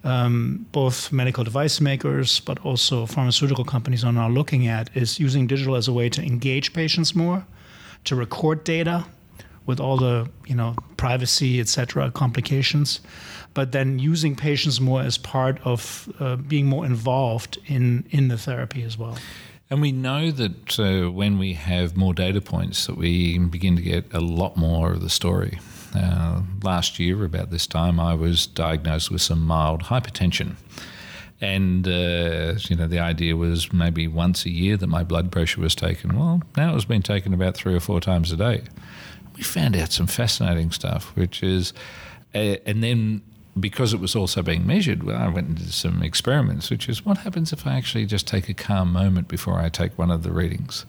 um, 0.03 0.67
both 0.73 1.13
medical 1.13 1.45
device 1.45 1.81
makers 1.81 2.41
but 2.41 2.59
also 2.65 3.07
pharmaceutical 3.07 3.65
companies 3.65 4.03
are 4.03 4.13
now 4.13 4.29
looking 4.29 4.67
at 4.67 4.91
is 4.97 5.21
using 5.21 5.47
digital 5.47 5.77
as 5.77 5.87
a 5.87 5.93
way 5.93 6.09
to 6.09 6.23
engage 6.23 6.73
patients 6.73 7.15
more, 7.15 7.47
to 8.05 8.17
record 8.17 8.65
data 8.65 9.05
with 9.67 9.81
all 9.81 9.97
the 9.97 10.29
you 10.47 10.55
know 10.55 10.75
privacy 10.97 11.61
etc 11.61 12.11
complications. 12.11 13.01
But 13.55 13.73
then 13.73 13.99
using 13.99 14.35
patients 14.35 14.81
more 14.81 15.03
as 15.03 15.19
part 15.19 15.61
of 15.65 16.09
uh, 16.21 16.37
being 16.37 16.67
more 16.67 16.87
involved 16.87 17.59
in 17.67 18.05
in 18.11 18.29
the 18.29 18.39
therapy 18.39 18.83
as 18.83 18.99
well. 18.99 19.19
And 19.73 19.81
we 19.81 19.91
know 19.91 20.31
that 20.31 20.79
uh, 20.79 21.11
when 21.11 21.39
we 21.39 21.55
have 21.55 21.97
more 21.97 22.13
data 22.13 22.43
points 22.43 22.87
that 22.87 22.99
we 22.99 23.39
begin 23.39 23.75
to 23.77 23.81
get 23.81 24.05
a 24.13 24.21
lot 24.21 24.55
more 24.55 24.93
of 24.93 25.01
the 25.01 25.09
story. 25.09 25.59
Uh, 25.97 26.43
last 26.63 26.99
year 26.99 27.23
about 27.23 27.51
this 27.51 27.67
time 27.67 28.01
i 28.01 28.15
was 28.15 28.47
diagnosed 28.47 29.11
with 29.11 29.23
some 29.23 29.47
mild 29.47 29.85
hypertension. 29.85 30.57
And 31.41 31.89
uh, 31.89 32.55
you 32.69 32.77
know 32.77 32.87
the 32.87 32.99
idea 32.99 33.35
was 33.37 33.73
maybe 33.73 34.07
once 34.09 34.45
a 34.45 34.51
year 34.51 34.77
that 34.77 34.87
my 34.87 35.05
blood 35.05 35.33
pressure 35.33 35.61
was 35.63 35.75
taken. 35.75 36.19
Well 36.19 36.43
now 36.57 36.75
it's 36.75 36.85
been 36.85 37.03
taken 37.03 37.33
about 37.33 37.57
three 37.57 37.75
or 37.75 37.81
four 37.81 38.01
times 38.01 38.31
a 38.31 38.37
day 38.37 38.65
we 39.37 39.43
found 39.43 39.77
out 39.77 39.93
some 39.93 40.07
fascinating 40.07 40.71
stuff, 40.71 41.15
which 41.17 41.43
is, 41.43 41.73
uh, 42.35 42.57
and 42.67 42.83
then 42.83 43.23
because 43.59 43.93
it 43.93 44.01
was 44.01 44.17
also 44.17 44.43
being 44.43 44.67
measured, 44.67 45.03
well, 45.03 45.17
I 45.17 45.29
went 45.29 45.57
did 45.57 45.73
some 45.73 46.03
experiments, 46.03 46.71
which 46.71 46.89
is 46.89 47.05
what 47.05 47.19
happens 47.19 47.53
if 47.53 47.67
I 47.67 47.77
actually 47.77 48.07
just 48.07 48.27
take 48.27 48.49
a 48.49 48.55
calm 48.55 48.93
moment 48.93 49.29
before 49.29 49.59
I 49.59 49.69
take 49.69 49.99
one 49.99 50.11
of 50.11 50.23
the 50.23 50.33
readings. 50.33 50.87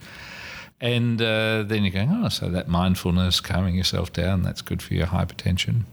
And 0.80 1.22
uh, 1.22 1.64
then 1.64 1.84
you're 1.84 1.92
going, 1.92 2.12
oh, 2.12 2.30
so 2.30 2.50
that 2.50 2.68
mindfulness, 2.68 3.40
calming 3.40 3.76
yourself 3.76 4.12
down, 4.12 4.44
that's 4.44 4.62
good 4.62 4.82
for 4.82 4.94
your 4.94 5.08
hypertension. 5.08 5.84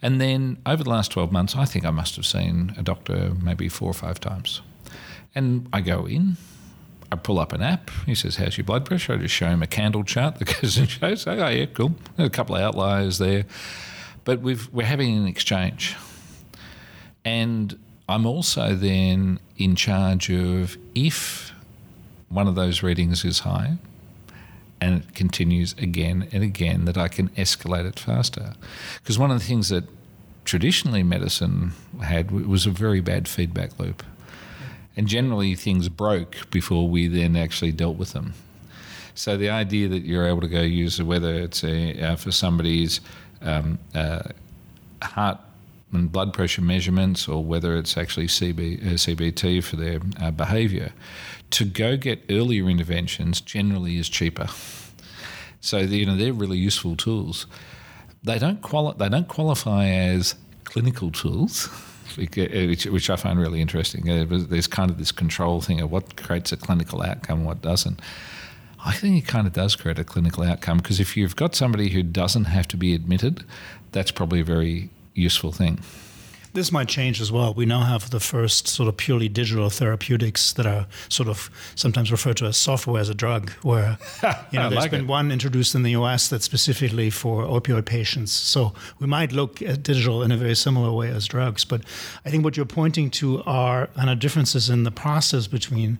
And 0.00 0.20
then 0.20 0.58
over 0.66 0.84
the 0.84 0.90
last 0.90 1.10
12 1.12 1.32
months, 1.32 1.56
I 1.56 1.64
think 1.64 1.84
I 1.84 1.90
must 1.90 2.16
have 2.16 2.26
seen 2.26 2.74
a 2.76 2.82
doctor 2.82 3.32
maybe 3.42 3.68
four 3.68 3.90
or 3.90 3.94
five 3.94 4.20
times. 4.20 4.60
And 5.34 5.68
I 5.72 5.80
go 5.80 6.06
in, 6.06 6.36
I 7.14 7.16
pull 7.16 7.38
up 7.38 7.52
an 7.52 7.62
app. 7.62 7.90
He 8.06 8.14
says, 8.14 8.36
How's 8.36 8.58
your 8.58 8.64
blood 8.64 8.84
pressure? 8.84 9.14
I 9.14 9.16
just 9.16 9.34
show 9.34 9.48
him 9.48 9.62
a 9.62 9.66
candle 9.66 10.02
chart 10.02 10.38
that 10.40 10.60
goes 10.60 10.76
and 10.76 10.90
shows, 10.90 11.26
Oh, 11.26 11.48
yeah, 11.48 11.66
cool. 11.66 11.94
There's 12.16 12.26
a 12.26 12.30
couple 12.30 12.56
of 12.56 12.62
outliers 12.62 13.18
there. 13.18 13.44
But 14.24 14.40
we've, 14.40 14.68
we're 14.72 14.86
having 14.86 15.16
an 15.16 15.26
exchange. 15.26 15.94
And 17.24 17.78
I'm 18.08 18.26
also 18.26 18.74
then 18.74 19.38
in 19.56 19.76
charge 19.76 20.28
of 20.30 20.76
if 20.94 21.52
one 22.28 22.48
of 22.48 22.56
those 22.56 22.82
readings 22.82 23.24
is 23.24 23.40
high 23.40 23.76
and 24.80 25.02
it 25.02 25.14
continues 25.14 25.74
again 25.78 26.28
and 26.32 26.42
again 26.42 26.84
that 26.84 26.98
I 26.98 27.08
can 27.08 27.28
escalate 27.30 27.86
it 27.86 27.98
faster. 27.98 28.54
Because 29.02 29.18
one 29.18 29.30
of 29.30 29.38
the 29.38 29.44
things 29.44 29.68
that 29.68 29.84
traditionally 30.44 31.02
medicine 31.02 31.72
had 32.02 32.30
was 32.30 32.66
a 32.66 32.70
very 32.70 33.00
bad 33.00 33.28
feedback 33.28 33.78
loop. 33.78 34.02
And 34.96 35.08
generally, 35.08 35.54
things 35.54 35.88
broke 35.88 36.50
before 36.50 36.88
we 36.88 37.08
then 37.08 37.36
actually 37.36 37.72
dealt 37.72 37.96
with 37.96 38.12
them. 38.12 38.34
So 39.14 39.36
the 39.36 39.50
idea 39.50 39.88
that 39.88 40.04
you're 40.04 40.26
able 40.26 40.40
to 40.40 40.48
go 40.48 40.62
use 40.62 41.00
whether 41.00 41.34
it's 41.34 41.62
a, 41.64 42.00
uh, 42.00 42.16
for 42.16 42.32
somebody's 42.32 43.00
um, 43.42 43.78
uh, 43.94 44.22
heart 45.02 45.38
and 45.92 46.10
blood 46.10 46.32
pressure 46.32 46.62
measurements 46.62 47.28
or 47.28 47.44
whether 47.44 47.76
it's 47.76 47.96
actually 47.96 48.26
CB, 48.26 48.84
uh, 48.84 48.90
CBT 48.94 49.62
for 49.62 49.76
their 49.76 50.00
uh, 50.20 50.30
behaviour, 50.32 50.92
to 51.50 51.64
go 51.64 51.96
get 51.96 52.24
earlier 52.28 52.68
interventions 52.68 53.40
generally 53.40 53.98
is 53.98 54.08
cheaper. 54.08 54.48
So 55.60 55.86
the, 55.86 55.98
you 55.98 56.06
know 56.06 56.16
they're 56.16 56.32
really 56.32 56.58
useful 56.58 56.96
tools. 56.96 57.46
They 58.22 58.38
don't 58.38 58.60
quali- 58.60 58.96
they 58.98 59.08
don't 59.08 59.28
qualify 59.28 59.86
as 59.86 60.34
clinical 60.64 61.10
tools. 61.10 61.68
Which, 62.16 62.86
which 62.86 63.10
I 63.10 63.16
find 63.16 63.38
really 63.38 63.60
interesting. 63.60 64.08
Uh, 64.08 64.26
there's 64.28 64.66
kind 64.66 64.90
of 64.90 64.98
this 64.98 65.12
control 65.12 65.60
thing 65.60 65.80
of 65.80 65.90
what 65.90 66.16
creates 66.16 66.52
a 66.52 66.56
clinical 66.56 67.02
outcome, 67.02 67.44
what 67.44 67.62
doesn't. 67.62 68.00
I 68.84 68.92
think 68.92 69.16
it 69.16 69.26
kind 69.26 69.46
of 69.46 69.54
does 69.54 69.76
create 69.76 69.98
a 69.98 70.04
clinical 70.04 70.42
outcome 70.44 70.78
because 70.78 71.00
if 71.00 71.16
you've 71.16 71.36
got 71.36 71.54
somebody 71.54 71.88
who 71.88 72.02
doesn't 72.02 72.44
have 72.44 72.68
to 72.68 72.76
be 72.76 72.94
admitted, 72.94 73.44
that's 73.92 74.10
probably 74.10 74.40
a 74.40 74.44
very 74.44 74.90
useful 75.14 75.52
thing. 75.52 75.80
This 76.54 76.70
might 76.70 76.86
change 76.86 77.20
as 77.20 77.32
well. 77.32 77.52
We 77.52 77.66
now 77.66 77.82
have 77.82 78.10
the 78.10 78.20
first 78.20 78.68
sort 78.68 78.88
of 78.88 78.96
purely 78.96 79.28
digital 79.28 79.68
therapeutics 79.70 80.52
that 80.52 80.66
are 80.66 80.86
sort 81.08 81.28
of 81.28 81.50
sometimes 81.74 82.12
referred 82.12 82.36
to 82.36 82.46
as 82.46 82.56
software 82.56 83.00
as 83.00 83.08
a 83.08 83.14
drug, 83.14 83.50
where 83.62 83.98
you 84.52 84.60
know 84.60 84.70
there's 84.70 84.82
like 84.82 84.92
been 84.92 85.02
it. 85.02 85.08
one 85.08 85.32
introduced 85.32 85.74
in 85.74 85.82
the 85.82 85.90
US 85.90 86.28
that's 86.28 86.44
specifically 86.44 87.10
for 87.10 87.42
opioid 87.42 87.86
patients. 87.86 88.32
So 88.32 88.72
we 89.00 89.08
might 89.08 89.32
look 89.32 89.60
at 89.62 89.82
digital 89.82 90.22
in 90.22 90.30
a 90.30 90.36
very 90.36 90.54
similar 90.54 90.92
way 90.92 91.08
as 91.08 91.26
drugs. 91.26 91.64
But 91.64 91.82
I 92.24 92.30
think 92.30 92.44
what 92.44 92.56
you're 92.56 92.66
pointing 92.66 93.10
to 93.10 93.42
are 93.42 93.88
kind 93.88 94.08
of 94.08 94.20
differences 94.20 94.70
in 94.70 94.84
the 94.84 94.92
process 94.92 95.48
between 95.48 95.98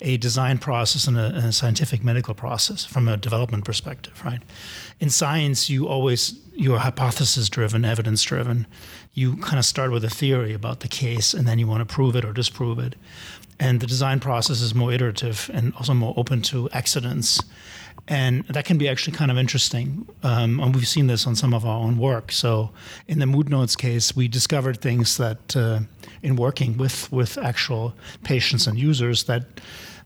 a 0.00 0.16
design 0.16 0.58
process 0.58 1.06
and 1.06 1.16
a, 1.16 1.26
and 1.26 1.46
a, 1.46 1.52
scientific 1.52 2.02
medical 2.02 2.34
process 2.34 2.84
from 2.84 3.08
a 3.08 3.16
development 3.16 3.64
perspective, 3.64 4.20
right? 4.24 4.42
In 5.00 5.10
science, 5.10 5.70
you 5.70 5.86
always 5.88 6.38
you're 6.54 6.78
hypothesis 6.78 7.48
driven, 7.48 7.84
evidence 7.84 8.22
driven. 8.22 8.66
You 9.12 9.36
kind 9.36 9.58
of 9.58 9.64
start 9.64 9.90
with 9.90 10.04
a 10.04 10.10
theory 10.10 10.54
about 10.54 10.80
the 10.80 10.88
case, 10.88 11.34
and 11.34 11.46
then 11.46 11.58
you 11.58 11.66
want 11.66 11.86
to 11.86 11.92
prove 11.92 12.16
it 12.16 12.24
or 12.24 12.32
disprove 12.32 12.78
it. 12.78 12.94
And 13.60 13.80
the 13.80 13.86
design 13.86 14.20
process 14.20 14.60
is 14.60 14.74
more 14.74 14.92
iterative 14.92 15.50
and 15.52 15.72
also 15.76 15.94
more 15.94 16.14
open 16.16 16.42
to 16.42 16.68
accidents. 16.70 17.40
And 18.06 18.44
that 18.48 18.64
can 18.64 18.76
be 18.76 18.88
actually 18.88 19.16
kind 19.16 19.30
of 19.30 19.38
interesting. 19.38 20.06
Um, 20.22 20.60
and 20.60 20.74
we've 20.74 20.88
seen 20.88 21.06
this 21.06 21.26
on 21.26 21.36
some 21.36 21.54
of 21.54 21.64
our 21.64 21.78
own 21.78 21.96
work. 21.96 22.32
So, 22.32 22.70
in 23.08 23.18
the 23.18 23.26
Mood 23.26 23.48
Notes 23.48 23.76
case, 23.76 24.14
we 24.14 24.28
discovered 24.28 24.80
things 24.80 25.16
that, 25.16 25.56
uh, 25.56 25.80
in 26.22 26.36
working 26.36 26.76
with, 26.76 27.10
with 27.10 27.38
actual 27.38 27.94
patients 28.22 28.66
and 28.66 28.78
users, 28.78 29.24
that 29.24 29.60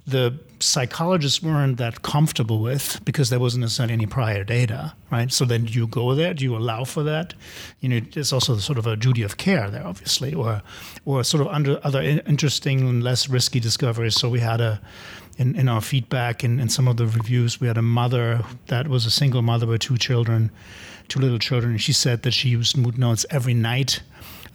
the 0.08 0.38
psychologists 0.60 1.42
weren't 1.42 1.76
that 1.76 2.02
comfortable 2.02 2.60
with 2.60 3.00
because 3.04 3.30
there 3.30 3.38
wasn't 3.38 3.60
necessarily 3.60 3.92
any 3.92 4.06
prior 4.06 4.42
data, 4.42 4.94
right? 5.10 5.30
So 5.30 5.44
then 5.44 5.66
do 5.66 5.72
you 5.72 5.86
go 5.86 6.14
there? 6.14 6.34
Do 6.34 6.44
you 6.44 6.56
allow 6.56 6.84
for 6.84 7.02
that? 7.04 7.34
You 7.80 7.88
know, 7.88 8.00
there's 8.00 8.32
also 8.32 8.56
sort 8.56 8.78
of 8.78 8.86
a 8.86 8.96
duty 8.96 9.22
of 9.22 9.36
care 9.36 9.70
there, 9.70 9.86
obviously, 9.86 10.34
or 10.34 10.62
or 11.04 11.22
sort 11.24 11.42
of 11.42 11.48
under 11.48 11.78
other 11.84 12.02
interesting 12.02 12.80
and 12.88 13.02
less 13.02 13.28
risky 13.28 13.60
discoveries. 13.60 14.14
So 14.14 14.28
we 14.28 14.40
had 14.40 14.60
a 14.60 14.80
in, 15.38 15.54
in 15.54 15.68
our 15.68 15.80
feedback 15.80 16.42
and 16.42 16.60
in, 16.60 16.68
some 16.68 16.88
of 16.88 16.96
the 16.96 17.06
reviews, 17.06 17.60
we 17.60 17.68
had 17.68 17.78
a 17.78 17.82
mother 17.82 18.44
that 18.66 18.88
was 18.88 19.06
a 19.06 19.10
single 19.10 19.40
mother 19.40 19.66
with 19.66 19.80
two 19.80 19.96
children, 19.96 20.50
two 21.06 21.20
little 21.20 21.38
children, 21.38 21.72
and 21.72 21.80
she 21.80 21.92
said 21.92 22.22
that 22.22 22.32
she 22.32 22.48
used 22.48 22.76
mood 22.76 22.98
notes 22.98 23.24
every 23.30 23.54
night 23.54 24.02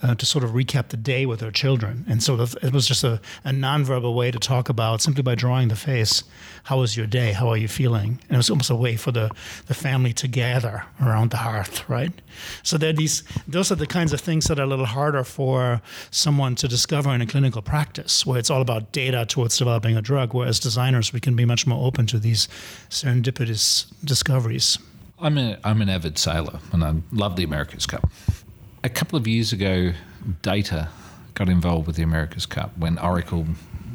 uh, 0.04 0.14
to 0.16 0.26
sort 0.26 0.44
of 0.44 0.52
recap 0.52 0.90
the 0.90 0.98
day 0.98 1.26
with 1.26 1.40
her 1.40 1.52
children. 1.52 2.06
And 2.10 2.22
so 2.22 2.40
it 2.62 2.74
was 2.74 2.86
just 2.86 3.04
a, 3.04 3.22
a 3.46 3.52
nonverbal 3.52 4.14
way 4.14 4.32
to 4.32 4.40
talk 4.40 4.68
about 4.68 5.02
simply 5.02 5.24
by 5.24 5.36
drawing 5.36 5.70
the 5.70 5.76
face, 5.76 6.24
how 6.64 6.80
was 6.80 6.98
your 6.98 7.08
day? 7.08 7.32
How 7.32 7.48
are 7.48 7.58
you 7.58 7.70
feeling? 7.70 8.20
And 8.28 8.32
it 8.32 8.38
was 8.38 8.50
almost 8.50 8.70
a 8.70 8.76
way 8.76 8.98
for 8.98 9.12
the, 9.12 9.32
the 9.68 9.74
family 9.74 10.12
to 10.14 10.28
gather 10.28 10.84
around 11.02 11.32
the 11.32 11.38
hearth, 11.38 11.88
right? 11.90 12.12
So 12.64 12.78
there 12.78 12.94
these 12.94 13.24
those 13.48 13.72
are 13.72 13.76
the 13.76 13.88
kinds 13.88 14.12
of 14.14 14.20
things 14.20 14.46
that 14.46 14.60
are 14.60 14.64
a 14.64 14.68
little 14.68 14.86
harder 14.86 15.24
for 15.24 15.82
someone 16.12 16.56
to 16.56 16.68
discover 16.68 17.14
in 17.14 17.22
a 17.22 17.26
clinical 17.26 17.62
practice, 17.62 18.26
where 18.26 18.40
it's 18.40 18.50
all 18.50 18.62
about 18.62 18.92
data 18.92 19.26
towards 19.26 19.58
developing 19.58 19.96
a 19.96 20.02
drug, 20.02 20.34
whereas 20.34 20.60
designers 20.74 21.14
we 21.14 21.20
can 21.20 21.36
be 21.36 21.46
much 21.46 21.68
more 21.68 21.86
open 21.86 22.06
to 22.08 22.20
these 22.20 22.48
serendipitous 22.90 23.86
discoveries. 24.04 24.78
I'm, 25.20 25.38
a, 25.38 25.58
I'm 25.64 25.82
an 25.82 25.90
avid 25.90 26.18
sailor 26.18 26.60
and 26.72 26.84
I 26.84 26.96
love 27.12 27.36
the 27.36 27.44
America's 27.44 27.86
Cup 27.86 28.10
a 28.84 28.90
couple 28.90 29.18
of 29.18 29.28
years 29.28 29.54
ago, 29.54 29.94
Data 30.42 30.90
got 31.34 31.50
involved 31.50 31.88
with 31.88 31.96
the 31.96 32.04
America's 32.04 32.46
Cup 32.46 32.78
when 32.78 33.00
Oracle 33.00 33.46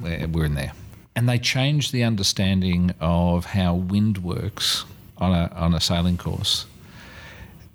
eh, 0.04 0.26
were 0.26 0.44
in 0.44 0.54
there. 0.54 0.72
And 1.14 1.28
they 1.28 1.38
changed 1.38 1.92
the 1.92 2.04
understanding 2.04 2.94
of 3.00 3.46
how 3.46 3.74
wind 3.74 4.18
works 4.18 4.84
on 5.18 5.32
a, 5.32 5.52
on 5.54 5.74
a 5.74 5.80
sailing 5.80 6.16
course. 6.16 6.66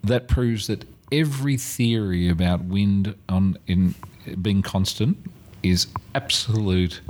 That 0.04 0.28
proves 0.28 0.68
that 0.68 0.86
every 1.12 1.58
theory 1.58 2.30
about 2.30 2.64
wind 2.64 3.16
on 3.30 3.58
in 3.68 3.96
being 4.42 4.62
constant 4.62 5.18
is 5.62 5.88
absolute 6.16 7.02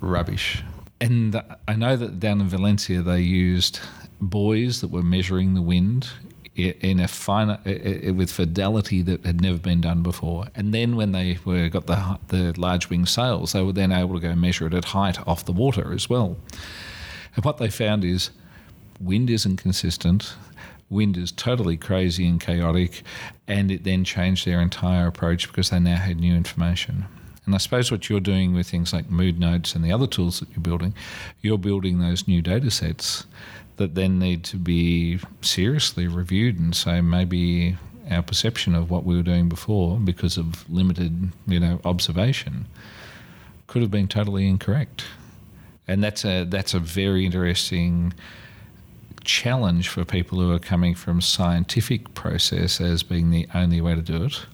rubbish. 0.00 0.62
And 1.00 1.42
I 1.66 1.74
know 1.76 1.96
that 1.96 2.20
down 2.20 2.40
in 2.40 2.48
Valencia 2.48 3.02
they 3.02 3.20
used 3.20 3.80
buoys 4.20 4.80
that 4.82 4.88
were 4.88 5.02
measuring 5.02 5.54
the 5.54 5.62
wind 5.62 6.10
in 6.54 7.00
a 7.00 7.08
fine 7.08 7.58
with 8.14 8.30
fidelity 8.30 9.00
that 9.02 9.24
had 9.24 9.40
never 9.40 9.58
been 9.58 9.80
done 9.80 10.02
before. 10.02 10.48
And 10.54 10.74
then 10.74 10.96
when 10.96 11.12
they 11.12 11.38
were 11.44 11.68
got 11.68 11.86
the 11.86 12.18
the 12.28 12.52
large 12.60 12.90
wing 12.90 13.06
sails, 13.06 13.52
they 13.52 13.62
were 13.62 13.72
then 13.72 13.92
able 13.92 14.14
to 14.14 14.20
go 14.20 14.34
measure 14.34 14.66
it 14.66 14.74
at 14.74 14.86
height 14.86 15.26
off 15.26 15.44
the 15.44 15.52
water 15.52 15.92
as 15.92 16.10
well. 16.10 16.36
And 17.34 17.44
what 17.44 17.58
they 17.58 17.70
found 17.70 18.04
is 18.04 18.30
wind 19.00 19.30
isn't 19.30 19.56
consistent. 19.56 20.34
Wind 20.90 21.16
is 21.16 21.30
totally 21.30 21.76
crazy 21.76 22.26
and 22.26 22.40
chaotic, 22.40 23.02
and 23.46 23.70
it 23.70 23.84
then 23.84 24.04
changed 24.04 24.44
their 24.44 24.60
entire 24.60 25.06
approach 25.06 25.46
because 25.46 25.70
they 25.70 25.78
now 25.78 25.96
had 25.96 26.18
new 26.18 26.34
information. 26.34 27.06
And 27.50 27.56
I 27.56 27.58
suppose 27.58 27.90
what 27.90 28.08
you're 28.08 28.20
doing 28.20 28.54
with 28.54 28.68
things 28.68 28.92
like 28.92 29.10
mood 29.10 29.40
notes 29.40 29.74
and 29.74 29.84
the 29.84 29.90
other 29.90 30.06
tools 30.06 30.38
that 30.38 30.48
you're 30.50 30.60
building, 30.60 30.94
you're 31.42 31.58
building 31.58 31.98
those 31.98 32.28
new 32.28 32.40
data 32.40 32.70
sets 32.70 33.26
that 33.76 33.96
then 33.96 34.20
need 34.20 34.44
to 34.44 34.56
be 34.56 35.18
seriously 35.40 36.06
reviewed 36.06 36.60
and 36.60 36.76
say 36.76 37.00
maybe 37.00 37.76
our 38.08 38.22
perception 38.22 38.76
of 38.76 38.88
what 38.88 39.02
we 39.02 39.16
were 39.16 39.24
doing 39.24 39.48
before 39.48 39.98
because 39.98 40.36
of 40.36 40.70
limited 40.70 41.32
you 41.48 41.58
know 41.58 41.80
observation 41.84 42.66
could 43.66 43.82
have 43.82 43.90
been 43.90 44.06
totally 44.06 44.46
incorrect. 44.46 45.06
And 45.88 46.04
that's 46.04 46.24
a 46.24 46.44
that's 46.44 46.72
a 46.72 46.78
very 46.78 47.26
interesting 47.26 48.14
challenge 49.24 49.88
for 49.88 50.04
people 50.04 50.38
who 50.38 50.52
are 50.52 50.60
coming 50.60 50.94
from 50.94 51.20
scientific 51.20 52.14
process 52.14 52.80
as 52.80 53.02
being 53.02 53.32
the 53.32 53.48
only 53.54 53.80
way 53.80 53.96
to 53.96 54.02
do 54.02 54.22
it 54.22 54.46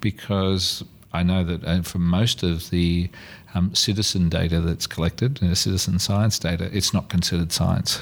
because 0.00 0.82
I 1.14 1.22
know 1.22 1.44
that 1.44 1.64
uh, 1.64 1.82
for 1.82 1.98
most 1.98 2.42
of 2.42 2.70
the 2.70 3.08
um, 3.54 3.74
citizen 3.74 4.28
data 4.28 4.60
that's 4.60 4.86
collected, 4.88 5.42
uh, 5.42 5.54
citizen 5.54 5.98
science 6.00 6.38
data, 6.38 6.68
it's 6.72 6.92
not 6.92 7.08
considered 7.08 7.52
science. 7.52 8.00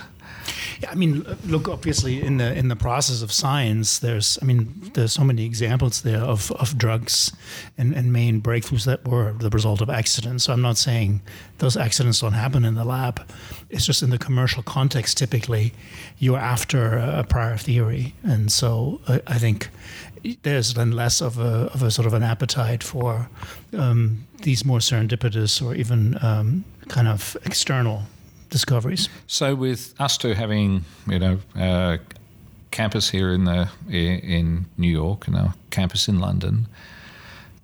Yeah, 0.80 0.90
I 0.90 0.94
mean, 0.94 1.24
look, 1.46 1.68
obviously, 1.68 2.22
in 2.22 2.38
the 2.38 2.52
in 2.56 2.68
the 2.68 2.76
process 2.76 3.22
of 3.22 3.32
science, 3.32 3.98
there's, 3.98 4.38
I 4.42 4.44
mean, 4.44 4.90
there's 4.94 5.12
so 5.12 5.24
many 5.24 5.44
examples 5.44 6.02
there 6.02 6.22
of, 6.22 6.50
of 6.52 6.76
drugs 6.76 7.32
and, 7.78 7.94
and 7.94 8.12
main 8.12 8.40
breakthroughs 8.40 8.84
that 8.84 9.06
were 9.06 9.32
the 9.32 9.50
result 9.50 9.80
of 9.80 9.90
accidents. 9.90 10.44
So 10.44 10.52
I'm 10.52 10.62
not 10.62 10.78
saying 10.78 11.20
those 11.58 11.76
accidents 11.76 12.20
don't 12.20 12.32
happen 12.32 12.64
in 12.64 12.74
the 12.74 12.84
lab. 12.84 13.26
It's 13.70 13.86
just 13.86 14.02
in 14.02 14.10
the 14.10 14.18
commercial 14.18 14.62
context, 14.62 15.16
typically, 15.18 15.72
you're 16.18 16.38
after 16.38 16.96
a 16.98 17.24
prior 17.24 17.56
theory, 17.56 18.14
and 18.22 18.50
so 18.50 19.00
I, 19.08 19.20
I 19.26 19.38
think 19.38 19.68
there's 20.42 20.74
then 20.74 20.92
less 20.92 21.20
of 21.20 21.38
a, 21.38 21.70
of 21.74 21.82
a 21.82 21.90
sort 21.90 22.06
of 22.06 22.14
an 22.14 22.22
appetite 22.22 22.82
for 22.82 23.28
um, 23.76 24.26
these 24.42 24.64
more 24.64 24.78
serendipitous 24.78 25.64
or 25.64 25.74
even 25.74 26.16
um, 26.22 26.64
kind 26.88 27.08
of 27.08 27.36
external 27.44 28.02
discoveries. 28.52 29.08
So, 29.26 29.56
with 29.56 29.96
ustwo 29.98 30.34
having, 30.34 30.84
you 31.08 31.18
know, 31.18 31.38
a 31.56 31.98
campus 32.70 33.10
here 33.10 33.32
in 33.32 33.44
the 33.44 33.68
in 33.88 34.66
New 34.76 34.90
York 34.90 35.26
and 35.26 35.34
a 35.34 35.54
campus 35.70 36.06
in 36.06 36.20
London, 36.20 36.68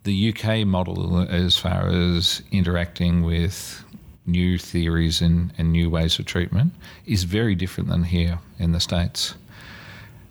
the 0.03 0.35
UK 0.35 0.67
model, 0.67 1.21
as 1.21 1.57
far 1.57 1.89
as 1.89 2.43
interacting 2.51 3.23
with 3.23 3.85
new 4.27 4.59
theories 4.59 5.21
and, 5.21 5.53
and 5.59 5.73
new 5.73 5.89
ways 5.89 6.19
of 6.19 6.27
treatment, 6.27 6.73
is 7.07 7.25
very 7.25 7.55
different 7.55 7.89
than 7.89 8.05
here 8.05 8.39
in 8.59 8.73
the 8.73 8.81
States. 8.81 9.35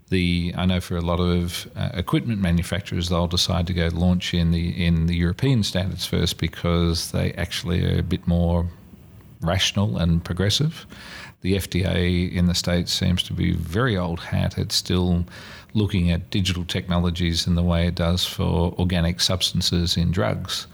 The, 0.09 0.53
I 0.55 0.65
know 0.65 0.79
for 0.79 0.95
a 0.95 1.01
lot 1.01 1.19
of 1.19 1.67
uh, 1.75 1.89
equipment 1.93 2.39
manufacturers, 2.39 3.09
they'll 3.09 3.27
decide 3.27 3.67
to 3.67 3.73
go 3.73 3.89
launch 3.91 4.33
in 4.33 4.51
the 4.51 4.85
in 4.85 5.07
the 5.07 5.15
European 5.15 5.63
standards 5.63 6.05
first 6.05 6.37
because 6.37 7.11
they 7.11 7.33
actually 7.33 7.85
are 7.85 7.99
a 7.99 8.03
bit 8.03 8.25
more 8.25 8.69
rational 9.41 9.97
and 9.97 10.23
progressive. 10.23 10.85
The 11.41 11.55
FDA 11.55 12.31
in 12.33 12.47
the 12.47 12.55
States 12.55 12.91
seems 12.91 13.23
to 13.23 13.33
be 13.33 13.53
very 13.53 13.97
old 13.97 14.19
hat. 14.19 14.57
It's 14.57 14.75
still 14.75 15.25
looking 15.73 16.09
at 16.11 16.29
digital 16.29 16.65
technologies 16.65 17.45
in 17.45 17.55
the 17.55 17.63
way 17.63 17.87
it 17.87 17.95
does 17.95 18.25
for 18.25 18.73
organic 18.79 19.21
substances 19.21 19.97
in 19.97 20.11
drugs. 20.11 20.67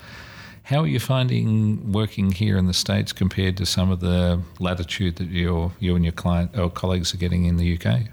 How 0.64 0.84
are 0.84 0.88
you 0.88 1.00
finding 1.00 1.92
working 1.92 2.32
here 2.32 2.58
in 2.58 2.68
the 2.68 2.74
States 2.74 3.12
compared 3.12 3.58
to 3.58 3.66
some 3.66 3.92
of 3.92 4.00
the 4.00 4.42
latitude 4.60 5.18
that 5.18 5.28
you 5.28 5.74
you 5.80 5.96
and 5.96 6.06
your 6.06 6.14
client 6.14 6.58
or 6.58 6.70
colleagues 6.70 7.14
are 7.14 7.18
getting 7.18 7.46
in 7.46 7.58
the 7.58 7.78
UK? 7.78 8.04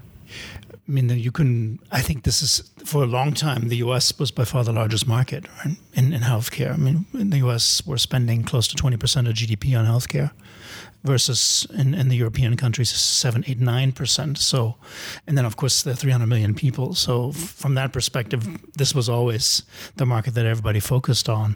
I 0.91 0.93
mean, 0.93 1.09
you 1.09 1.31
can. 1.31 1.79
I 1.89 2.01
think 2.01 2.23
this 2.23 2.41
is 2.41 2.69
for 2.83 3.01
a 3.01 3.05
long 3.05 3.33
time. 3.33 3.69
The 3.69 3.77
U.S. 3.77 4.19
was 4.19 4.29
by 4.29 4.43
far 4.43 4.65
the 4.65 4.73
largest 4.73 5.07
market 5.07 5.45
in 5.95 6.11
in 6.11 6.19
healthcare. 6.19 6.73
I 6.73 6.75
mean, 6.75 7.05
in 7.13 7.29
the 7.29 7.37
U.S., 7.37 7.81
we're 7.85 7.95
spending 7.95 8.43
close 8.43 8.67
to 8.67 8.75
twenty 8.75 8.97
percent 8.97 9.25
of 9.29 9.33
GDP 9.33 9.79
on 9.79 9.85
healthcare 9.85 10.31
versus 11.03 11.65
in, 11.73 11.93
in 11.93 12.09
the 12.09 12.15
European 12.15 12.55
countries, 12.55 12.89
seven, 12.89 13.43
eight, 13.47 13.59
nine 13.59 13.91
percent. 13.91 14.37
So, 14.37 14.75
and 15.25 15.37
then 15.37 15.45
of 15.45 15.55
course 15.55 15.83
the 15.83 15.95
300 15.95 16.27
million 16.27 16.53
people. 16.53 16.93
So 16.93 17.31
from 17.31 17.75
that 17.75 17.91
perspective, 17.91 18.47
this 18.75 18.93
was 18.93 19.09
always 19.09 19.63
the 19.95 20.05
market 20.05 20.35
that 20.35 20.45
everybody 20.45 20.79
focused 20.79 21.27
on. 21.27 21.55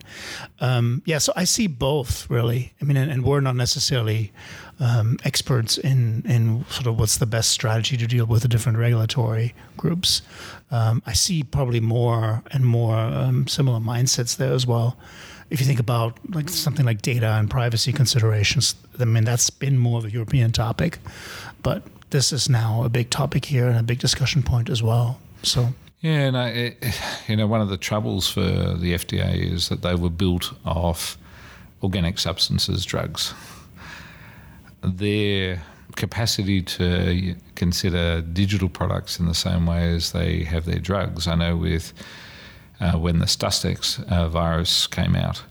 Um, 0.59 1.01
yeah, 1.05 1.19
so 1.19 1.33
I 1.35 1.43
see 1.43 1.67
both 1.67 2.29
really. 2.29 2.73
I 2.81 2.85
mean, 2.85 2.97
and, 2.97 3.11
and 3.11 3.23
we're 3.23 3.41
not 3.41 3.55
necessarily 3.55 4.31
um, 4.79 5.17
experts 5.23 5.77
in 5.77 6.23
in 6.25 6.65
sort 6.69 6.87
of 6.87 6.99
what's 6.99 7.17
the 7.17 7.25
best 7.25 7.51
strategy 7.51 7.97
to 7.97 8.07
deal 8.07 8.25
with 8.25 8.41
the 8.41 8.47
different 8.47 8.77
regulatory 8.77 9.53
groups. 9.77 10.21
Um, 10.71 11.03
I 11.05 11.13
see 11.13 11.43
probably 11.43 11.79
more 11.79 12.43
and 12.51 12.65
more 12.65 12.95
um, 12.95 13.47
similar 13.47 13.79
mindsets 13.79 14.35
there 14.35 14.53
as 14.53 14.65
well 14.65 14.97
if 15.49 15.59
you 15.59 15.65
think 15.65 15.79
about 15.79 16.17
like 16.29 16.49
something 16.49 16.85
like 16.85 17.01
data 17.01 17.33
and 17.33 17.49
privacy 17.49 17.91
considerations, 17.91 18.75
I 18.99 19.05
mean 19.05 19.23
that's 19.23 19.49
been 19.49 19.77
more 19.77 19.99
of 19.99 20.05
a 20.05 20.11
European 20.11 20.51
topic, 20.51 20.99
but 21.61 21.83
this 22.09 22.31
is 22.31 22.49
now 22.49 22.83
a 22.83 22.89
big 22.89 23.09
topic 23.09 23.45
here 23.45 23.67
and 23.67 23.77
a 23.77 23.83
big 23.83 23.99
discussion 23.99 24.43
point 24.43 24.69
as 24.69 24.81
well. 24.81 25.19
So. 25.43 25.69
Yeah, 26.01 26.29
no, 26.29 26.45
you 27.27 27.35
know, 27.35 27.47
one 27.47 27.61
of 27.61 27.69
the 27.69 27.77
troubles 27.77 28.29
for 28.29 28.41
the 28.41 28.93
FDA 28.93 29.51
is 29.51 29.69
that 29.69 29.81
they 29.81 29.95
were 29.95 30.09
built 30.09 30.53
off 30.65 31.17
organic 31.81 32.19
substances, 32.19 32.85
drugs. 32.85 33.33
Their 34.83 35.63
capacity 35.95 36.61
to 36.61 37.35
consider 37.55 38.21
digital 38.21 38.69
products 38.69 39.19
in 39.19 39.25
the 39.25 39.33
same 39.33 39.65
way 39.65 39.95
as 39.95 40.11
they 40.11 40.43
have 40.43 40.65
their 40.65 40.79
drugs. 40.79 41.27
I 41.27 41.35
know 41.35 41.55
with 41.55 41.93
uh, 42.79 42.97
when 42.97 43.19
the 43.19 43.25
Stuxnet 43.25 44.07
uh, 44.11 44.29
virus 44.29 44.87
came 44.87 45.15
out, 45.15 45.43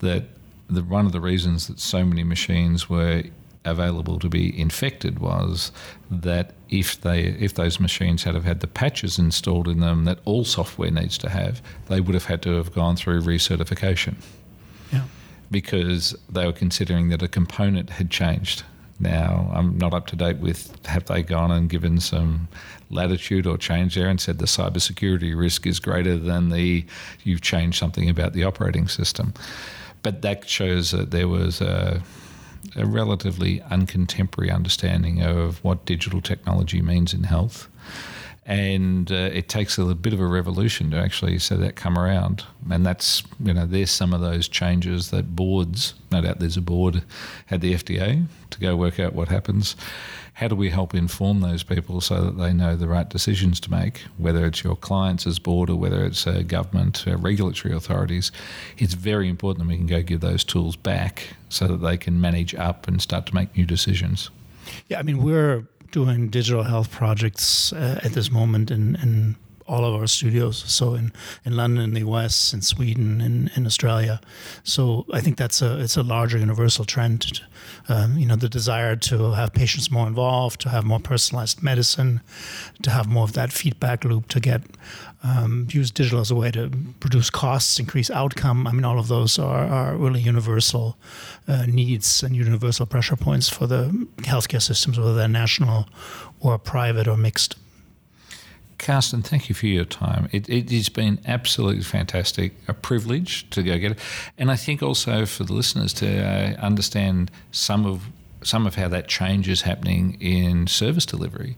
that 0.00 0.24
the, 0.68 0.82
one 0.82 1.06
of 1.06 1.12
the 1.12 1.20
reasons 1.20 1.66
that 1.66 1.80
so 1.80 2.04
many 2.04 2.24
machines 2.24 2.88
were 2.88 3.24
available 3.64 4.18
to 4.18 4.28
be 4.28 4.58
infected 4.58 5.18
was 5.18 5.72
that 6.10 6.52
if 6.68 7.00
they 7.00 7.22
if 7.24 7.54
those 7.54 7.80
machines 7.80 8.24
had 8.24 8.34
have 8.34 8.44
had 8.44 8.60
the 8.60 8.66
patches 8.66 9.18
installed 9.18 9.68
in 9.68 9.80
them 9.80 10.04
that 10.04 10.18
all 10.24 10.44
software 10.44 10.90
needs 10.90 11.18
to 11.18 11.28
have, 11.28 11.62
they 11.86 12.00
would 12.00 12.14
have 12.14 12.26
had 12.26 12.42
to 12.42 12.50
have 12.50 12.72
gone 12.72 12.96
through 12.96 13.20
recertification. 13.20 14.14
Yeah. 14.92 15.04
Because 15.50 16.16
they 16.28 16.46
were 16.46 16.52
considering 16.52 17.08
that 17.08 17.22
a 17.22 17.28
component 17.28 17.90
had 17.90 18.10
changed. 18.10 18.64
Now 19.00 19.50
I'm 19.54 19.78
not 19.78 19.94
up 19.94 20.06
to 20.08 20.16
date 20.16 20.38
with 20.38 20.84
have 20.86 21.04
they 21.06 21.22
gone 21.22 21.50
and 21.50 21.68
given 21.68 22.00
some 22.00 22.48
latitude 22.90 23.46
or 23.46 23.56
change 23.56 23.94
there 23.94 24.08
and 24.08 24.20
said 24.20 24.38
the 24.38 24.46
cybersecurity 24.46 25.38
risk 25.38 25.66
is 25.66 25.78
greater 25.78 26.16
than 26.16 26.48
the 26.50 26.84
you've 27.22 27.42
changed 27.42 27.78
something 27.78 28.08
about 28.08 28.32
the 28.32 28.44
operating 28.44 28.88
system. 28.88 29.34
But 30.02 30.22
that 30.22 30.48
shows 30.48 30.90
that 30.92 31.10
there 31.10 31.28
was 31.28 31.60
a, 31.60 32.02
a 32.76 32.86
relatively 32.86 33.60
uncontemporary 33.60 34.52
understanding 34.52 35.22
of 35.22 35.62
what 35.62 35.84
digital 35.84 36.20
technology 36.20 36.82
means 36.82 37.14
in 37.14 37.24
health 37.24 37.68
and 38.48 39.12
uh, 39.12 39.28
it 39.30 39.50
takes 39.50 39.76
a 39.76 39.84
bit 39.94 40.14
of 40.14 40.20
a 40.20 40.26
revolution 40.26 40.90
to 40.90 40.96
actually 40.96 41.38
see 41.38 41.54
that 41.54 41.76
come 41.76 41.98
around. 41.98 42.44
And 42.70 42.84
that's 42.84 43.22
you 43.38 43.52
know 43.52 43.66
there's 43.66 43.90
some 43.90 44.14
of 44.14 44.22
those 44.22 44.48
changes 44.48 45.10
that 45.10 45.36
boards, 45.36 45.92
no 46.10 46.22
doubt 46.22 46.40
there's 46.40 46.56
a 46.56 46.62
board 46.62 47.04
at 47.50 47.60
the 47.60 47.74
FDA 47.74 48.26
to 48.48 48.58
go 48.58 48.74
work 48.74 48.98
out 48.98 49.12
what 49.12 49.28
happens. 49.28 49.76
How 50.32 50.48
do 50.48 50.54
we 50.54 50.70
help 50.70 50.94
inform 50.94 51.40
those 51.40 51.62
people 51.62 52.00
so 52.00 52.24
that 52.24 52.38
they 52.38 52.52
know 52.54 52.74
the 52.74 52.88
right 52.88 53.08
decisions 53.08 53.60
to 53.60 53.70
make, 53.70 54.04
whether 54.16 54.46
it's 54.46 54.64
your 54.64 54.76
clients 54.76 55.26
as 55.26 55.38
board 55.38 55.68
or 55.68 55.76
whether 55.76 56.04
it's 56.06 56.26
a 56.26 56.42
government, 56.42 57.04
uh, 57.06 57.18
regulatory 57.18 57.74
authorities? 57.74 58.32
It's 58.78 58.94
very 58.94 59.28
important 59.28 59.66
that 59.66 59.68
we 59.68 59.76
can 59.76 59.86
go 59.86 60.00
give 60.00 60.20
those 60.20 60.42
tools 60.42 60.74
back 60.74 61.34
so 61.50 61.66
that 61.66 61.78
they 61.78 61.98
can 61.98 62.18
manage 62.18 62.54
up 62.54 62.88
and 62.88 63.02
start 63.02 63.26
to 63.26 63.34
make 63.34 63.54
new 63.56 63.66
decisions. 63.66 64.30
Yeah, 64.86 65.00
I 65.00 65.02
mean 65.02 65.22
we're 65.22 65.64
doing 65.90 66.28
digital 66.28 66.62
health 66.62 66.90
projects 66.90 67.72
uh, 67.72 68.00
at 68.02 68.12
this 68.12 68.30
moment 68.30 68.70
in, 68.70 68.96
in 68.96 69.36
all 69.68 69.84
of 69.84 69.94
our 70.00 70.06
studios. 70.06 70.64
So 70.66 70.94
in, 70.94 71.12
in 71.44 71.56
London, 71.56 71.84
in 71.84 71.94
the 71.94 72.00
US, 72.10 72.52
in 72.54 72.62
Sweden, 72.62 73.20
in, 73.20 73.50
in 73.54 73.66
Australia. 73.66 74.20
So 74.64 75.04
I 75.12 75.20
think 75.20 75.36
that's 75.36 75.62
a 75.62 75.78
it's 75.78 75.96
a 75.96 76.02
larger 76.02 76.38
universal 76.38 76.84
trend. 76.84 77.40
Um, 77.88 78.18
you 78.18 78.26
know, 78.26 78.36
the 78.36 78.48
desire 78.48 78.96
to 78.96 79.32
have 79.32 79.52
patients 79.52 79.90
more 79.90 80.06
involved, 80.06 80.60
to 80.62 80.68
have 80.70 80.84
more 80.84 81.00
personalized 81.00 81.62
medicine, 81.62 82.20
to 82.82 82.90
have 82.90 83.06
more 83.06 83.24
of 83.24 83.34
that 83.34 83.52
feedback 83.52 84.04
loop, 84.04 84.28
to 84.28 84.40
get 84.40 84.62
um, 85.22 85.66
use 85.70 85.90
digital 85.90 86.20
as 86.20 86.30
a 86.30 86.34
way 86.34 86.50
to 86.52 86.70
reduce 87.02 87.30
costs, 87.30 87.78
increase 87.78 88.10
outcome. 88.10 88.66
I 88.66 88.72
mean, 88.72 88.84
all 88.84 88.98
of 88.98 89.08
those 89.08 89.38
are, 89.38 89.66
are 89.66 89.96
really 89.96 90.20
universal 90.20 90.96
uh, 91.46 91.66
needs 91.66 92.22
and 92.22 92.36
universal 92.36 92.86
pressure 92.86 93.16
points 93.16 93.48
for 93.48 93.66
the 93.66 93.88
healthcare 94.18 94.62
systems, 94.62 94.98
whether 94.98 95.14
they're 95.14 95.28
national 95.28 95.88
or 96.40 96.58
private 96.58 97.08
or 97.08 97.16
mixed. 97.16 97.56
Carsten, 98.78 99.22
thank 99.22 99.48
you 99.48 99.54
for 99.54 99.66
your 99.66 99.84
time. 99.84 100.28
It, 100.32 100.48
it 100.48 100.70
has 100.70 100.88
been 100.88 101.18
absolutely 101.26 101.82
fantastic, 101.82 102.52
a 102.68 102.74
privilege 102.74 103.48
to 103.50 103.62
go 103.62 103.76
get 103.78 103.92
it, 103.92 103.98
and 104.38 104.50
I 104.50 104.56
think 104.56 104.82
also 104.82 105.26
for 105.26 105.44
the 105.44 105.52
listeners 105.52 105.92
to 105.94 106.24
uh, 106.24 106.54
understand 106.60 107.30
some 107.50 107.84
of 107.84 108.04
some 108.42 108.66
of 108.68 108.76
how 108.76 108.86
that 108.88 109.08
change 109.08 109.48
is 109.48 109.62
happening 109.62 110.16
in 110.20 110.68
service 110.68 111.04
delivery 111.04 111.56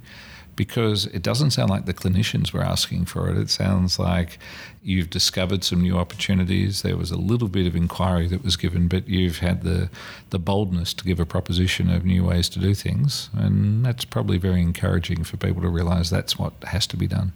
because 0.61 1.07
it 1.07 1.23
doesn't 1.23 1.53
sound 1.53 1.71
like 1.71 1.87
the 1.87 1.95
clinicians 1.95 2.53
were 2.53 2.63
asking 2.63 3.07
for 3.07 3.31
it. 3.31 3.39
It 3.39 3.49
sounds 3.49 3.99
like 3.99 4.39
you've 4.83 5.09
discovered 5.09 5.65
some 5.65 5.81
new 5.81 5.97
opportunities. 5.97 6.83
There 6.83 6.99
was 6.99 7.11
a 7.11 7.17
little 7.17 7.49
bit 7.49 7.67
of 7.67 7.75
inquiry 7.75 8.29
that 8.29 8.45
was 8.45 8.57
given, 8.57 8.87
but 8.87 9.09
you've 9.09 9.39
had 9.39 9.63
the, 9.63 9.89
the 10.29 10.39
boldness 10.39 10.93
to 10.93 11.05
give 11.05 11.19
a 11.19 11.25
proposition 11.25 11.89
of 11.89 12.05
new 12.05 12.27
ways 12.27 12.51
to 12.51 12.59
do 12.59 12.75
things. 12.75 13.31
And 13.33 13.87
that's 13.87 14.05
probably 14.05 14.37
very 14.37 14.61
encouraging 14.61 15.25
for 15.25 15.39
people 15.39 15.63
to 15.63 15.71
realize 15.71 16.11
that's 16.11 16.39
what 16.39 16.53
has 16.65 16.87
to 16.89 16.97
be 16.99 17.07
done. 17.07 17.33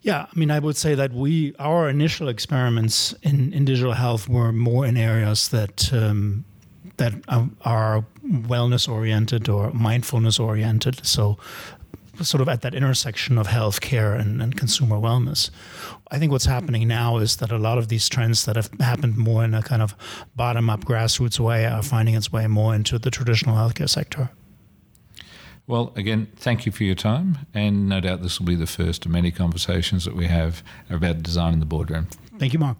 Yeah, 0.00 0.24
I 0.34 0.38
mean, 0.38 0.50
I 0.50 0.58
would 0.58 0.78
say 0.78 0.94
that 0.94 1.12
we 1.12 1.54
our 1.58 1.90
initial 1.90 2.28
experiments 2.28 3.14
in, 3.22 3.52
in 3.52 3.66
digital 3.66 3.92
health 3.92 4.26
were 4.26 4.52
more 4.52 4.86
in 4.86 4.96
areas 4.96 5.48
that 5.50 5.92
um, 5.92 6.46
that 6.96 7.12
are 7.60 8.04
wellness 8.26 8.88
oriented 8.88 9.48
or 9.48 9.70
mindfulness 9.72 10.38
oriented. 10.38 11.04
So 11.04 11.36
sort 12.24 12.40
of 12.40 12.48
at 12.48 12.62
that 12.62 12.74
intersection 12.74 13.38
of 13.38 13.48
healthcare 13.48 14.18
and, 14.18 14.42
and 14.42 14.56
consumer 14.56 14.96
wellness. 14.96 15.50
I 16.10 16.18
think 16.18 16.32
what's 16.32 16.44
happening 16.44 16.88
now 16.88 17.18
is 17.18 17.36
that 17.36 17.50
a 17.50 17.58
lot 17.58 17.78
of 17.78 17.88
these 17.88 18.08
trends 18.08 18.44
that 18.44 18.56
have 18.56 18.70
happened 18.80 19.16
more 19.16 19.44
in 19.44 19.54
a 19.54 19.62
kind 19.62 19.82
of 19.82 19.94
bottom 20.36 20.68
up 20.70 20.84
grassroots 20.84 21.38
way 21.40 21.66
are 21.66 21.82
finding 21.82 22.14
its 22.14 22.32
way 22.32 22.46
more 22.46 22.74
into 22.74 22.98
the 22.98 23.10
traditional 23.10 23.56
healthcare 23.56 23.88
sector. 23.88 24.30
Well, 25.66 25.92
again, 25.94 26.28
thank 26.36 26.66
you 26.66 26.72
for 26.72 26.82
your 26.84 26.96
time, 26.96 27.38
and 27.54 27.88
no 27.88 28.00
doubt 28.00 28.20
this 28.20 28.40
will 28.40 28.46
be 28.46 28.56
the 28.56 28.66
first 28.66 29.06
of 29.06 29.12
many 29.12 29.30
conversations 29.30 30.04
that 30.04 30.16
we 30.16 30.26
have 30.26 30.62
about 30.90 31.22
design 31.22 31.52
in 31.52 31.60
the 31.60 31.66
boardroom. 31.66 32.08
Thank 32.38 32.52
you, 32.52 32.58
Mark. 32.58 32.76